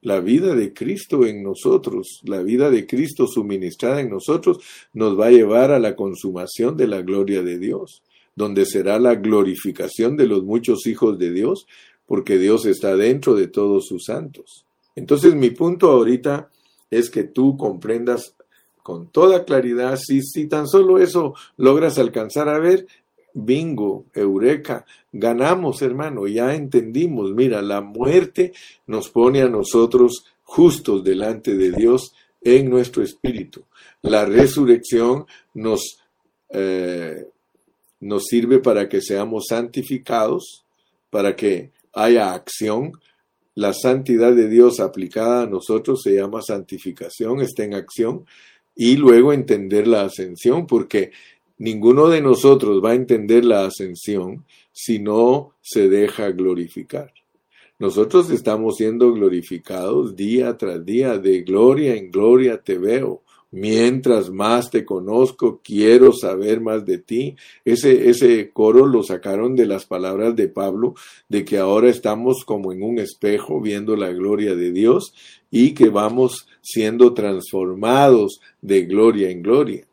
La 0.00 0.20
vida 0.20 0.54
de 0.54 0.72
Cristo 0.72 1.26
en 1.26 1.42
nosotros, 1.42 2.20
la 2.24 2.42
vida 2.42 2.70
de 2.70 2.86
Cristo 2.86 3.26
suministrada 3.26 4.00
en 4.00 4.10
nosotros, 4.10 4.58
nos 4.92 5.18
va 5.18 5.26
a 5.26 5.30
llevar 5.30 5.72
a 5.72 5.80
la 5.80 5.96
consumación 5.96 6.76
de 6.76 6.86
la 6.86 7.02
gloria 7.02 7.42
de 7.42 7.58
Dios, 7.58 8.02
donde 8.36 8.64
será 8.64 9.00
la 9.00 9.16
glorificación 9.16 10.16
de 10.16 10.28
los 10.28 10.44
muchos 10.44 10.86
hijos 10.86 11.18
de 11.18 11.32
Dios, 11.32 11.66
porque 12.06 12.38
Dios 12.38 12.64
está 12.64 12.96
dentro 12.96 13.34
de 13.34 13.48
todos 13.48 13.86
sus 13.86 14.04
santos. 14.04 14.64
Entonces 14.94 15.34
mi 15.34 15.50
punto 15.50 15.90
ahorita 15.90 16.48
es 16.90 17.10
que 17.10 17.24
tú 17.24 17.56
comprendas 17.56 18.34
con 18.82 19.08
toda 19.08 19.44
claridad, 19.44 19.98
si, 19.98 20.22
si 20.22 20.46
tan 20.46 20.66
solo 20.66 20.98
eso 20.98 21.34
logras 21.56 21.98
alcanzar 21.98 22.48
a 22.48 22.58
ver, 22.58 22.86
bingo, 23.44 24.06
eureka, 24.14 24.84
ganamos 25.12 25.82
hermano, 25.82 26.26
ya 26.26 26.54
entendimos, 26.54 27.32
mira, 27.32 27.62
la 27.62 27.80
muerte 27.80 28.52
nos 28.86 29.08
pone 29.08 29.42
a 29.42 29.48
nosotros 29.48 30.24
justos 30.42 31.04
delante 31.04 31.56
de 31.56 31.72
Dios 31.72 32.14
en 32.40 32.70
nuestro 32.70 33.02
espíritu. 33.02 33.64
La 34.02 34.24
resurrección 34.24 35.26
nos, 35.54 36.00
eh, 36.50 37.26
nos 38.00 38.24
sirve 38.24 38.58
para 38.58 38.88
que 38.88 39.00
seamos 39.00 39.46
santificados, 39.48 40.64
para 41.10 41.34
que 41.36 41.70
haya 41.92 42.32
acción. 42.32 42.92
La 43.54 43.72
santidad 43.72 44.32
de 44.32 44.48
Dios 44.48 44.80
aplicada 44.80 45.42
a 45.42 45.46
nosotros 45.46 46.00
se 46.02 46.14
llama 46.14 46.42
santificación, 46.42 47.40
está 47.40 47.64
en 47.64 47.74
acción 47.74 48.24
y 48.76 48.96
luego 48.96 49.32
entender 49.32 49.88
la 49.88 50.02
ascensión, 50.02 50.66
porque 50.66 51.10
ninguno 51.58 52.08
de 52.08 52.20
nosotros 52.20 52.82
va 52.84 52.90
a 52.90 52.94
entender 52.94 53.44
la 53.44 53.66
ascensión 53.66 54.44
si 54.72 54.98
no 54.98 55.54
se 55.60 55.88
deja 55.88 56.30
glorificar. 56.30 57.12
Nosotros 57.78 58.30
estamos 58.30 58.76
siendo 58.76 59.12
glorificados 59.12 60.16
día 60.16 60.56
tras 60.56 60.84
día, 60.84 61.18
de 61.18 61.42
gloria 61.42 61.94
en 61.94 62.10
gloria 62.10 62.60
te 62.60 62.76
veo. 62.76 63.22
Mientras 63.50 64.30
más 64.30 64.70
te 64.70 64.84
conozco, 64.84 65.60
quiero 65.64 66.12
saber 66.12 66.60
más 66.60 66.84
de 66.84 66.98
ti. 66.98 67.36
Ese, 67.64 68.10
ese 68.10 68.50
coro 68.50 68.86
lo 68.86 69.02
sacaron 69.02 69.54
de 69.56 69.64
las 69.64 69.86
palabras 69.86 70.36
de 70.36 70.48
Pablo, 70.48 70.94
de 71.28 71.44
que 71.44 71.56
ahora 71.56 71.88
estamos 71.88 72.44
como 72.44 72.72
en 72.72 72.82
un 72.82 72.98
espejo 72.98 73.60
viendo 73.60 73.96
la 73.96 74.10
gloria 74.10 74.54
de 74.54 74.70
Dios 74.72 75.14
y 75.50 75.72
que 75.72 75.88
vamos 75.88 76.46
siendo 76.60 77.14
transformados 77.14 78.40
de 78.60 78.82
gloria 78.82 79.30
en 79.30 79.42
gloria. 79.42 79.87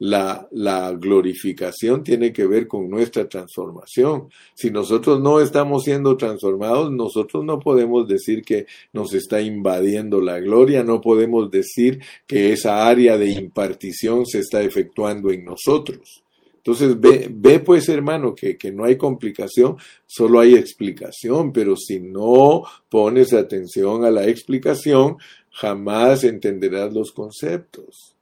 La, 0.00 0.46
la, 0.52 0.92
glorificación 0.92 2.04
tiene 2.04 2.32
que 2.32 2.46
ver 2.46 2.68
con 2.68 2.88
nuestra 2.88 3.28
transformación. 3.28 4.28
Si 4.54 4.70
nosotros 4.70 5.20
no 5.20 5.40
estamos 5.40 5.84
siendo 5.84 6.16
transformados, 6.16 6.92
nosotros 6.92 7.44
no 7.44 7.58
podemos 7.58 8.06
decir 8.06 8.42
que 8.42 8.66
nos 8.92 9.12
está 9.12 9.40
invadiendo 9.40 10.20
la 10.20 10.38
gloria, 10.38 10.84
no 10.84 11.00
podemos 11.00 11.50
decir 11.50 12.00
que 12.26 12.52
esa 12.52 12.86
área 12.86 13.18
de 13.18 13.30
impartición 13.30 14.24
se 14.24 14.38
está 14.38 14.62
efectuando 14.62 15.32
en 15.32 15.44
nosotros. 15.44 16.22
Entonces 16.68 17.00
ve, 17.00 17.28
ve 17.30 17.60
pues 17.60 17.88
hermano 17.88 18.34
que, 18.34 18.58
que 18.58 18.70
no 18.70 18.84
hay 18.84 18.96
complicación, 18.96 19.78
solo 20.06 20.38
hay 20.38 20.54
explicación, 20.54 21.50
pero 21.50 21.76
si 21.76 21.98
no 21.98 22.62
pones 22.90 23.32
atención 23.32 24.04
a 24.04 24.10
la 24.10 24.26
explicación, 24.26 25.16
jamás 25.50 26.24
entenderás 26.24 26.92
los 26.92 27.10
conceptos. 27.12 28.17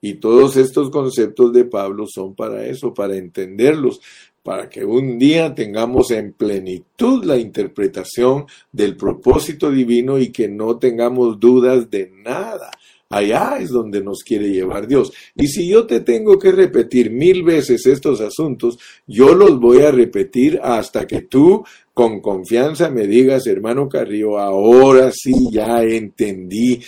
Y 0.00 0.14
todos 0.14 0.56
estos 0.56 0.90
conceptos 0.90 1.52
de 1.52 1.64
Pablo 1.64 2.06
son 2.06 2.34
para 2.34 2.64
eso, 2.66 2.94
para 2.94 3.16
entenderlos, 3.16 4.00
para 4.42 4.68
que 4.68 4.84
un 4.84 5.18
día 5.18 5.54
tengamos 5.54 6.10
en 6.10 6.32
plenitud 6.32 7.24
la 7.24 7.36
interpretación 7.36 8.46
del 8.72 8.96
propósito 8.96 9.70
divino 9.70 10.18
y 10.18 10.32
que 10.32 10.48
no 10.48 10.78
tengamos 10.78 11.38
dudas 11.38 11.90
de 11.90 12.10
nada. 12.24 12.70
Allá 13.12 13.58
es 13.58 13.70
donde 13.70 14.02
nos 14.02 14.22
quiere 14.22 14.50
llevar 14.50 14.86
Dios. 14.86 15.12
Y 15.34 15.48
si 15.48 15.68
yo 15.68 15.84
te 15.84 16.00
tengo 16.00 16.38
que 16.38 16.52
repetir 16.52 17.10
mil 17.10 17.42
veces 17.42 17.84
estos 17.86 18.20
asuntos, 18.20 18.78
yo 19.06 19.34
los 19.34 19.58
voy 19.58 19.82
a 19.82 19.90
repetir 19.90 20.60
hasta 20.62 21.08
que 21.08 21.22
tú 21.22 21.64
con 21.92 22.20
confianza 22.20 22.88
me 22.88 23.08
digas, 23.08 23.48
hermano 23.48 23.88
Carrillo, 23.88 24.38
ahora 24.38 25.10
sí 25.12 25.34
ya 25.50 25.82
entendí 25.82 26.80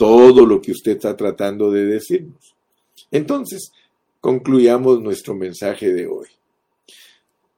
todo 0.00 0.46
lo 0.46 0.62
que 0.62 0.72
usted 0.72 0.92
está 0.92 1.14
tratando 1.14 1.70
de 1.70 1.84
decirnos. 1.84 2.54
Entonces, 3.10 3.70
concluyamos 4.18 5.02
nuestro 5.02 5.34
mensaje 5.34 5.92
de 5.92 6.06
hoy. 6.06 6.26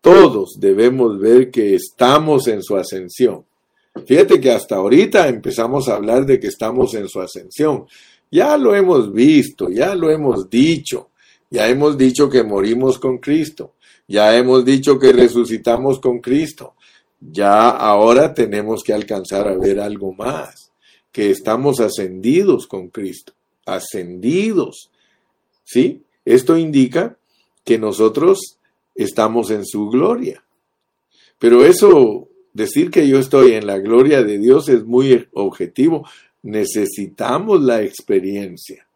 Todos 0.01 0.57
debemos 0.59 1.21
ver 1.21 1.53
que 1.53 1.77
estamos 1.77 2.49
en 2.49 2.61
su 2.65 2.75
ascensión. 2.77 3.45
Fíjate 4.05 4.41
que 4.41 4.51
hasta 4.51 4.75
ahorita 4.75 5.29
empezamos 5.29 5.89
a 5.89 5.95
hablar 5.95 6.27
de 6.27 6.41
que 6.41 6.49
estamos 6.49 6.93
en 6.95 7.09
su 7.09 7.21
ascensión. 7.21 7.87
Ya 8.29 8.57
lo 8.57 8.75
hemos 8.75 9.13
visto, 9.13 9.71
ya 9.71 9.95
lo 9.95 10.11
hemos 10.11 10.51
dicho. 10.51 11.11
Ya 11.49 11.69
hemos 11.69 11.97
dicho 11.97 12.29
que 12.29 12.43
morimos 12.43 12.99
con 12.99 13.19
Cristo. 13.19 13.75
Ya 14.09 14.37
hemos 14.37 14.65
dicho 14.65 14.99
que 14.99 15.13
resucitamos 15.13 16.01
con 16.01 16.19
Cristo. 16.19 16.75
Ya 17.21 17.71
ahora 17.71 18.35
tenemos 18.35 18.83
que 18.83 18.93
alcanzar 18.93 19.47
a 19.47 19.57
ver 19.57 19.79
algo 19.79 20.13
más, 20.13 20.62
que 21.13 21.31
estamos 21.31 21.79
ascendidos 21.81 22.67
con 22.67 22.89
Cristo. 22.89 23.35
Ascendidos. 23.67 24.91
¿Sí? 25.63 26.03
Esto 26.25 26.57
indica 26.57 27.17
que 27.65 27.79
nosotros 27.79 28.59
estamos 28.95 29.51
en 29.51 29.65
su 29.65 29.89
gloria. 29.89 30.43
Pero 31.39 31.65
eso 31.65 32.29
decir 32.53 32.91
que 32.91 33.07
yo 33.09 33.19
estoy 33.19 33.53
en 33.53 33.67
la 33.67 33.79
gloria 33.79 34.23
de 34.23 34.39
Dios 34.39 34.69
es 34.69 34.85
muy 34.85 35.29
objetivo. 35.33 36.09
Necesitamos 36.43 37.63
la 37.63 37.83
experiencia. 37.83 38.87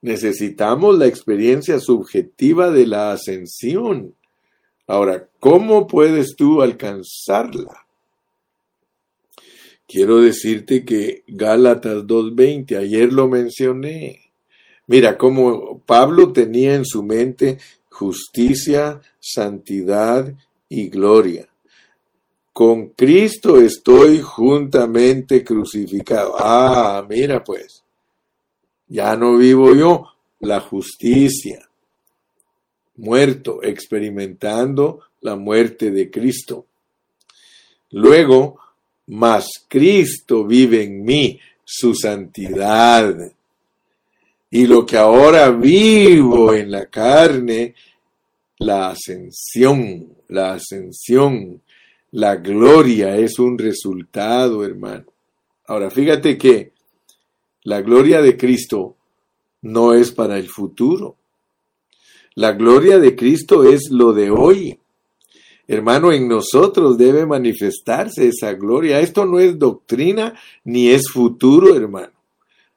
Necesitamos 0.00 0.98
la 0.98 1.06
experiencia 1.06 1.80
subjetiva 1.80 2.70
de 2.70 2.86
la 2.86 3.12
ascensión. 3.12 4.14
Ahora, 4.86 5.28
¿cómo 5.40 5.86
puedes 5.86 6.36
tú 6.36 6.60
alcanzarla? 6.60 7.83
Quiero 9.86 10.20
decirte 10.20 10.84
que 10.84 11.24
Gálatas 11.26 12.04
2.20, 12.04 12.76
ayer 12.78 13.12
lo 13.12 13.28
mencioné. 13.28 14.32
Mira 14.86 15.16
cómo 15.16 15.80
Pablo 15.86 16.32
tenía 16.32 16.74
en 16.74 16.84
su 16.84 17.02
mente 17.02 17.58
justicia, 17.90 19.00
santidad 19.20 20.32
y 20.68 20.88
gloria. 20.88 21.48
Con 22.52 22.88
Cristo 22.90 23.60
estoy 23.60 24.20
juntamente 24.20 25.44
crucificado. 25.44 26.34
Ah, 26.38 27.04
mira 27.08 27.42
pues, 27.42 27.82
ya 28.86 29.16
no 29.16 29.36
vivo 29.36 29.74
yo, 29.74 30.08
la 30.40 30.60
justicia, 30.60 31.68
muerto, 32.96 33.62
experimentando 33.62 35.00
la 35.20 35.36
muerte 35.36 35.90
de 35.90 36.10
Cristo. 36.10 36.66
Luego, 37.90 38.58
mas 39.06 39.46
Cristo 39.68 40.44
vive 40.44 40.82
en 40.84 41.04
mí, 41.04 41.38
su 41.64 41.94
santidad. 41.94 43.14
Y 44.50 44.66
lo 44.66 44.84
que 44.86 44.96
ahora 44.96 45.50
vivo 45.50 46.54
en 46.54 46.70
la 46.70 46.86
carne, 46.86 47.74
la 48.58 48.90
ascensión, 48.90 50.14
la 50.28 50.54
ascensión 50.54 51.60
la 52.14 52.36
gloria 52.36 53.16
es 53.16 53.40
un 53.40 53.58
resultado, 53.58 54.64
hermano. 54.64 55.06
Ahora, 55.66 55.90
fíjate 55.90 56.38
que 56.38 56.70
la 57.64 57.80
gloria 57.80 58.22
de 58.22 58.36
Cristo 58.36 58.94
no 59.62 59.94
es 59.94 60.12
para 60.12 60.38
el 60.38 60.48
futuro. 60.48 61.16
La 62.36 62.52
gloria 62.52 63.00
de 63.00 63.16
Cristo 63.16 63.64
es 63.64 63.88
lo 63.90 64.12
de 64.12 64.30
hoy. 64.30 64.78
Hermano, 65.66 66.12
en 66.12 66.28
nosotros 66.28 66.98
debe 66.98 67.26
manifestarse 67.26 68.28
esa 68.28 68.52
gloria. 68.52 69.00
Esto 69.00 69.24
no 69.24 69.40
es 69.40 69.58
doctrina 69.58 70.34
ni 70.64 70.88
es 70.88 71.10
futuro, 71.10 71.74
hermano. 71.74 72.12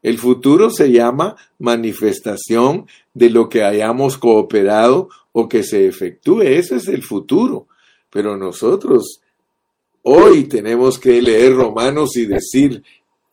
El 0.01 0.17
futuro 0.17 0.69
se 0.69 0.91
llama 0.91 1.35
manifestación 1.59 2.87
de 3.13 3.29
lo 3.29 3.49
que 3.49 3.63
hayamos 3.63 4.17
cooperado 4.17 5.09
o 5.33 5.49
que 5.49 5.63
se 5.63 5.85
efectúe. 5.85 6.41
Ese 6.41 6.77
es 6.77 6.87
el 6.87 7.03
futuro. 7.03 7.67
Pero 8.09 8.37
nosotros 8.37 9.21
Hoy 10.09 10.45
tenemos 10.45 10.97
que 10.97 11.21
leer 11.21 11.53
Romanos 11.53 12.15
y 12.15 12.25
decir, 12.25 12.81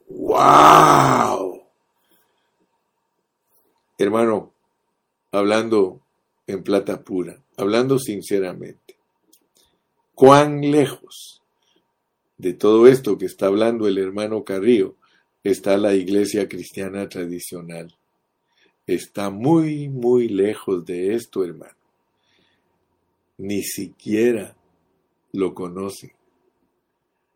wow. 0.08 1.62
Hermano, 3.96 4.52
hablando 5.30 6.00
en 6.48 6.64
plata 6.64 7.00
pura, 7.00 7.40
hablando 7.56 8.00
sinceramente, 8.00 8.83
cuán 10.14 10.60
lejos 10.70 11.42
de 12.38 12.52
todo 12.52 12.86
esto 12.86 13.18
que 13.18 13.26
está 13.26 13.46
hablando 13.46 13.86
el 13.86 13.98
hermano 13.98 14.44
Carrillo 14.44 14.96
está 15.42 15.76
la 15.76 15.94
iglesia 15.94 16.48
cristiana 16.48 17.08
tradicional. 17.08 17.94
Está 18.86 19.30
muy, 19.30 19.88
muy 19.88 20.28
lejos 20.28 20.84
de 20.84 21.14
esto, 21.14 21.44
hermano. 21.44 21.76
Ni 23.38 23.62
siquiera 23.62 24.56
lo 25.32 25.54
conocen. 25.54 26.12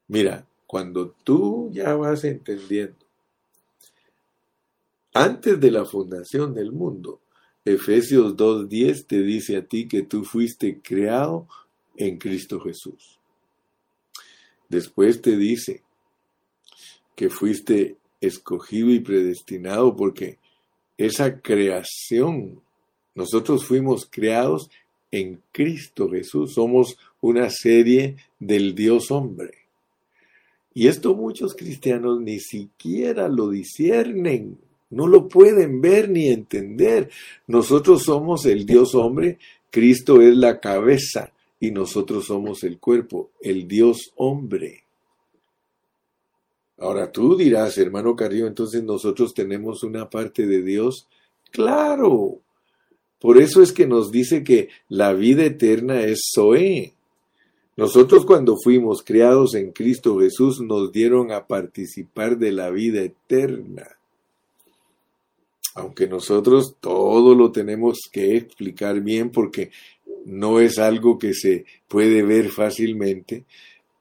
Mira, 0.09 0.47
cuando 0.66 1.11
tú 1.24 1.70
ya 1.72 1.95
vas 1.95 2.24
entendiendo, 2.24 2.97
antes 5.14 5.59
de 5.59 5.70
la 5.70 5.85
fundación 5.85 6.55
del 6.55 6.72
mundo, 6.72 7.20
Efesios 7.64 8.37
2.10 8.37 9.07
te 9.07 9.22
dice 9.22 9.57
a 9.57 9.66
ti 9.66 9.89
que 9.89 10.03
tú 10.03 10.24
fuiste 10.24 10.81
creado 10.81 11.49
en 11.99 12.16
Cristo 12.16 12.61
Jesús. 12.61 13.18
Después 14.68 15.20
te 15.20 15.36
dice 15.36 15.82
que 17.14 17.28
fuiste 17.28 17.96
escogido 18.20 18.90
y 18.90 19.01
predestinado 19.01 19.94
porque 19.94 20.38
esa 20.96 21.40
creación, 21.40 22.61
nosotros 23.14 23.64
fuimos 23.64 24.07
creados 24.11 24.70
en 25.11 25.40
Cristo 25.53 26.09
Jesús, 26.11 26.55
somos 26.55 26.96
una 27.20 27.51
serie 27.51 28.16
del 28.38 28.74
Dios 28.74 29.11
hombre. 29.11 29.53
Y 30.74 30.86
esto 30.86 31.14
muchos 31.14 31.55
cristianos 31.55 32.20
ni 32.20 32.38
siquiera 32.38 33.28
lo 33.28 33.51
disciernen, 33.51 34.59
no 34.90 35.07
lo 35.07 35.28
pueden 35.28 35.80
ver 35.80 36.09
ni 36.09 36.28
entender. 36.28 37.11
Nosotros 37.46 38.05
somos 38.05 38.44
el 38.46 38.64
Dios 38.64 38.94
hombre, 38.94 39.38
Cristo 39.70 40.20
es 40.20 40.36
la 40.36 40.61
cabeza 40.61 41.32
y 41.61 41.71
nosotros 41.71 42.27
somos 42.27 42.63
el 42.65 42.79
cuerpo, 42.79 43.31
el 43.41 43.67
Dios 43.67 44.13
hombre. 44.17 44.85
Ahora 46.79 47.11
tú 47.11 47.37
dirás, 47.37 47.77
hermano 47.79 48.15
Carrillo, 48.15 48.47
entonces 48.47 48.85
nosotros 48.85 49.35
tenemos 49.35 49.83
una 49.83 50.09
parte 50.09 50.47
de 50.47 50.63
Dios. 50.63 51.09
Claro. 51.51 52.39
Por 53.19 53.39
eso 53.39 53.63
es 53.63 53.73
que 53.73 53.87
nos 53.87 54.13
dice 54.13 54.45
que 54.45 54.69
la 54.89 55.13
vida 55.13 55.45
eterna 55.45 56.03
es 56.03 56.31
Zoé. 56.33 56.95
Nosotros 57.77 58.25
cuando 58.25 58.57
fuimos 58.63 59.03
criados 59.03 59.55
en 59.55 59.73
Cristo 59.73 60.19
Jesús 60.21 60.61
nos 60.61 60.93
dieron 60.93 61.33
a 61.33 61.47
participar 61.47 62.39
de 62.39 62.53
la 62.53 62.71
vida 62.71 63.03
eterna. 63.03 63.97
Aunque 65.79 66.09
nosotros 66.09 66.76
todo 66.81 67.35
lo 67.35 67.53
tenemos 67.53 68.01
que 68.11 68.37
explicar 68.37 69.01
bien 69.01 69.31
porque 69.31 69.70
no 70.24 70.61
es 70.61 70.79
algo 70.79 71.18
que 71.18 71.35
se 71.35 71.64
puede 71.87 72.22
ver 72.22 72.49
fácilmente, 72.51 73.45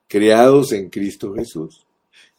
creados 0.07 0.71
en 0.71 0.89
Cristo 0.89 1.33
Jesús. 1.33 1.85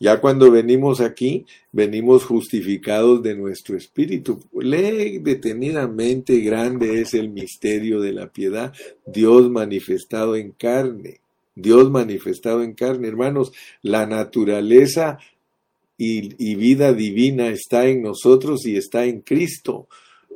Ya 0.01 0.20
cuando 0.20 0.51
venimos 0.51 1.01
aquí, 1.01 1.47
venimos 1.72 2.24
justificados 2.24 3.22
de 3.22 3.34
nuestro 3.34 3.76
espíritu. 3.76 4.41
Lee 4.53 5.18
detenidamente, 5.18 6.41
grande 6.41 7.01
es 7.01 7.14
el 7.14 7.30
misterio 7.30 8.01
de 8.01 8.12
la 8.12 8.28
piedad, 8.28 8.72
Dios 9.07 9.51
manifestado 9.51 10.36
en 10.36 10.53
carne. 10.53 11.20
Dios 11.55 11.91
manifestado 11.91 12.62
en 12.62 12.74
carne. 12.74 13.09
Hermanos, 13.09 13.53
la 13.82 14.07
naturaleza 14.07 15.18
y, 15.99 16.55
vida 16.55 16.92
divina 16.92 17.49
está 17.49 17.88
en 17.88 18.03
nosotros 18.03 18.64
y 18.64 18.76
está 18.76 19.05
en 19.05 19.20
Cristo. 19.20 19.88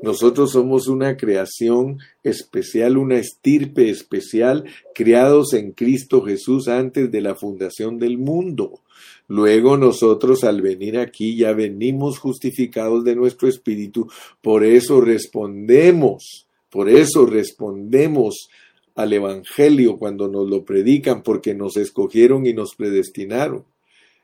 Nosotros 0.02 0.50
somos 0.50 0.88
una 0.88 1.16
creación 1.16 2.00
especial, 2.24 2.96
una 2.96 3.18
estirpe 3.18 3.88
especial, 3.88 4.64
creados 4.92 5.52
en 5.52 5.70
Cristo 5.70 6.22
Jesús 6.22 6.66
antes 6.66 7.12
de 7.12 7.20
la 7.20 7.36
fundación 7.36 7.98
del 7.98 8.18
mundo. 8.18 8.80
Luego 9.28 9.76
nosotros 9.76 10.42
al 10.42 10.60
venir 10.60 10.98
aquí 10.98 11.36
ya 11.36 11.52
venimos 11.52 12.18
justificados 12.18 13.04
de 13.04 13.14
nuestro 13.14 13.48
espíritu, 13.48 14.10
por 14.40 14.64
eso 14.64 15.00
respondemos, 15.00 16.48
por 16.68 16.88
eso 16.88 17.24
respondemos 17.24 18.48
al 18.96 19.12
Evangelio 19.12 19.96
cuando 19.96 20.26
nos 20.26 20.50
lo 20.50 20.64
predican 20.64 21.22
porque 21.22 21.54
nos 21.54 21.76
escogieron 21.76 22.46
y 22.46 22.52
nos 22.52 22.74
predestinaron. 22.74 23.64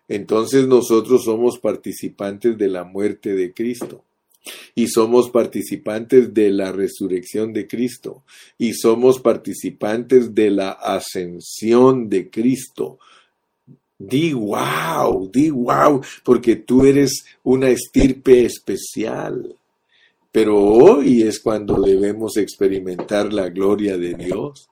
Entonces 0.08 0.66
nosotros 0.66 1.24
somos 1.24 1.58
participantes 1.58 2.56
de 2.56 2.68
la 2.68 2.84
muerte 2.84 3.34
de 3.34 3.52
Cristo 3.52 4.04
y 4.74 4.88
somos 4.88 5.30
participantes 5.30 6.32
de 6.32 6.50
la 6.50 6.72
resurrección 6.72 7.52
de 7.52 7.66
Cristo 7.66 8.22
y 8.56 8.72
somos 8.72 9.20
participantes 9.20 10.34
de 10.34 10.50
la 10.50 10.70
ascensión 10.70 12.08
de 12.08 12.30
Cristo. 12.30 12.98
Di 13.98 14.32
wow, 14.32 15.28
di 15.30 15.50
wow, 15.50 16.00
porque 16.24 16.56
tú 16.56 16.84
eres 16.84 17.24
una 17.42 17.68
estirpe 17.68 18.44
especial. 18.44 19.54
Pero 20.30 20.56
hoy 20.56 21.22
es 21.22 21.40
cuando 21.40 21.80
debemos 21.82 22.36
experimentar 22.36 23.32
la 23.32 23.48
gloria 23.48 23.98
de 23.98 24.14
Dios. 24.14 24.68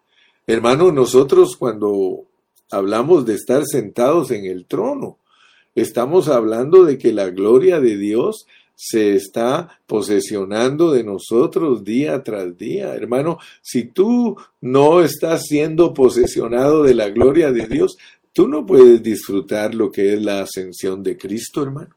Hermano, 0.47 0.93
nosotros 0.93 1.57
cuando 1.57 2.25
hablamos 2.71 3.27
de 3.27 3.35
estar 3.35 3.65
sentados 3.65 4.31
en 4.31 4.45
el 4.45 4.67
trono, 4.67 5.19
estamos 5.77 6.29
hablando 6.29 6.85
de 6.85 6.99
que 6.99 7.13
la 7.13 7.31
gloria 7.31 7.81
de 7.81 7.97
Dios 7.97 8.47
se 8.75 9.15
está 9.15 9.81
posesionando 9.87 10.93
de 10.93 11.03
nosotros 11.03 11.83
día 11.83 12.23
tras 12.23 12.59
día. 12.59 12.95
Hermano, 12.95 13.39
si 13.63 13.85
tú 13.85 14.37
no 14.61 15.03
estás 15.03 15.45
siendo 15.47 15.95
posesionado 15.95 16.83
de 16.83 16.95
la 16.95 17.09
gloria 17.09 17.53
de 17.53 17.67
Dios, 17.67 17.97
tú 18.33 18.49
no 18.49 18.67
puedes 18.67 19.03
disfrutar 19.03 19.75
lo 19.75 19.91
que 19.91 20.13
es 20.13 20.23
la 20.23 20.43
ascensión 20.43 21.03
de 21.03 21.17
Cristo, 21.17 21.63
hermano. 21.63 21.97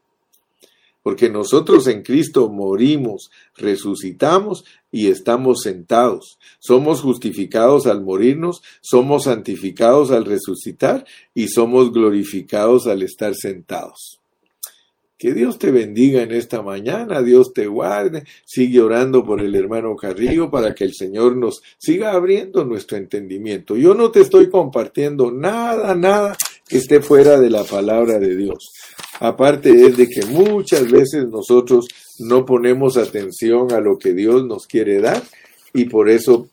porque 1.01 1.29
nosotros 1.29 1.87
en 1.87 2.03
Cristo 2.03 2.49
morimos, 2.49 3.31
resucitamos 3.55 4.63
y 4.91 5.07
estamos 5.07 5.61
sentados. 5.61 6.39
Somos 6.59 7.01
justificados 7.01 7.87
al 7.87 8.01
morirnos, 8.03 8.61
somos 8.81 9.23
santificados 9.23 10.11
al 10.11 10.25
resucitar 10.25 11.05
y 11.33 11.47
somos 11.47 11.91
glorificados 11.91 12.87
al 12.87 13.03
estar 13.03 13.35
sentados. 13.35 14.19
Que 15.17 15.33
Dios 15.33 15.59
te 15.59 15.69
bendiga 15.69 16.21
en 16.21 16.31
esta 16.31 16.61
mañana, 16.61 17.21
Dios 17.21 17.51
te 17.53 17.67
guarde, 17.67 18.23
sigue 18.45 18.79
orando 18.79 19.25
por 19.25 19.41
el 19.41 19.53
hermano 19.53 19.93
Carrillo 19.97 20.49
para 20.49 20.73
que 20.73 20.85
el 20.85 20.93
Señor 20.93 21.35
nos 21.35 21.61
siga 21.77 22.13
abriendo 22.13 22.63
nuestro 22.63 22.97
entendimiento. 22.97 23.75
Yo 23.75 23.93
no 23.93 24.11
te 24.11 24.21
estoy 24.21 24.49
compartiendo 24.49 25.29
nada, 25.29 25.93
nada 25.93 26.37
que 26.69 26.77
esté 26.77 27.01
fuera 27.01 27.39
de 27.39 27.49
la 27.49 27.63
palabra 27.63 28.19
de 28.19 28.37
Dios. 28.37 28.71
Aparte 29.19 29.69
es 29.87 29.97
de 29.97 30.07
que 30.07 30.25
muchas 30.27 30.89
veces 30.89 31.27
nosotros 31.27 31.87
no 32.19 32.45
ponemos 32.45 32.95
atención 32.95 33.73
a 33.73 33.81
lo 33.81 33.97
que 33.97 34.13
Dios 34.13 34.45
nos 34.45 34.67
quiere 34.67 35.01
dar 35.01 35.21
y 35.73 35.85
por 35.85 36.09
eso 36.09 36.47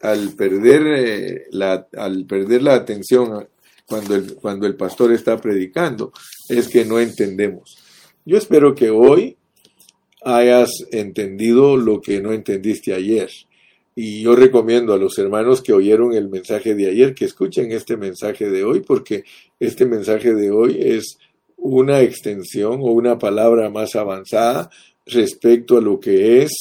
al 0.00 0.30
perder, 0.30 0.82
eh, 0.86 1.46
la, 1.50 1.86
al 1.96 2.24
perder 2.26 2.62
la 2.62 2.74
atención 2.74 3.46
cuando 3.86 4.14
el, 4.14 4.34
cuando 4.34 4.66
el 4.66 4.76
pastor 4.76 5.12
está 5.12 5.36
predicando, 5.40 6.12
es 6.48 6.68
que 6.68 6.84
no 6.84 6.98
entendemos. 6.98 7.76
Yo 8.24 8.36
espero 8.36 8.74
que 8.74 8.90
hoy 8.90 9.36
hayas 10.24 10.70
entendido 10.90 11.76
lo 11.76 12.00
que 12.00 12.20
no 12.20 12.32
entendiste 12.32 12.92
ayer. 12.94 13.30
Y 13.96 14.22
yo 14.22 14.36
recomiendo 14.36 14.92
a 14.92 14.98
los 14.98 15.18
hermanos 15.18 15.62
que 15.62 15.72
oyeron 15.72 16.12
el 16.12 16.28
mensaje 16.28 16.76
de 16.76 16.88
ayer 16.88 17.14
que 17.14 17.24
escuchen 17.24 17.72
este 17.72 17.96
mensaje 17.96 18.48
de 18.48 18.62
hoy, 18.62 18.80
porque 18.80 19.24
este 19.58 19.86
mensaje 19.86 20.34
de 20.34 20.52
hoy 20.52 20.78
es 20.80 21.18
una 21.56 22.02
extensión 22.02 22.80
o 22.82 22.92
una 22.92 23.18
palabra 23.18 23.70
más 23.70 23.96
avanzada 23.96 24.70
respecto 25.06 25.78
a 25.78 25.80
lo 25.80 25.98
que 25.98 26.42
es 26.42 26.52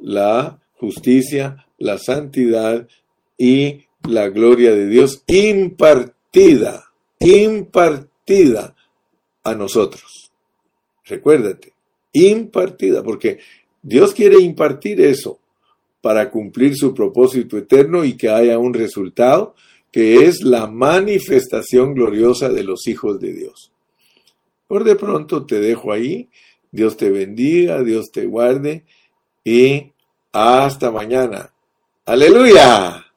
la 0.00 0.58
justicia, 0.74 1.66
la 1.78 1.98
santidad 1.98 2.88
y 3.36 3.82
la 4.08 4.28
gloria 4.28 4.72
de 4.72 4.86
Dios 4.86 5.24
impartida 5.26 6.88
impartida, 7.18 8.74
a 9.44 9.54
nosotros. 9.54 10.30
Recuérdate, 11.04 11.72
impartida, 12.12 13.02
porque 13.02 13.38
Dios 13.82 14.12
quiere 14.12 14.40
impartir 14.40 15.00
eso 15.00 15.38
para 16.00 16.30
cumplir 16.30 16.76
su 16.76 16.94
propósito 16.94 17.58
eterno 17.58 18.04
y 18.04 18.16
que 18.16 18.28
haya 18.28 18.58
un 18.58 18.74
resultado 18.74 19.54
que 19.90 20.26
es 20.26 20.42
la 20.42 20.66
manifestación 20.66 21.94
gloriosa 21.94 22.50
de 22.50 22.62
los 22.62 22.86
hijos 22.86 23.18
de 23.18 23.32
Dios. 23.32 23.72
Por 24.66 24.84
de 24.84 24.96
pronto 24.96 25.46
te 25.46 25.60
dejo 25.60 25.92
ahí, 25.92 26.28
Dios 26.70 26.96
te 26.96 27.10
bendiga, 27.10 27.82
Dios 27.82 28.10
te 28.12 28.26
guarde 28.26 28.84
y 29.42 29.92
hasta 30.32 30.90
mañana. 30.90 31.52
Aleluya. 32.04 33.07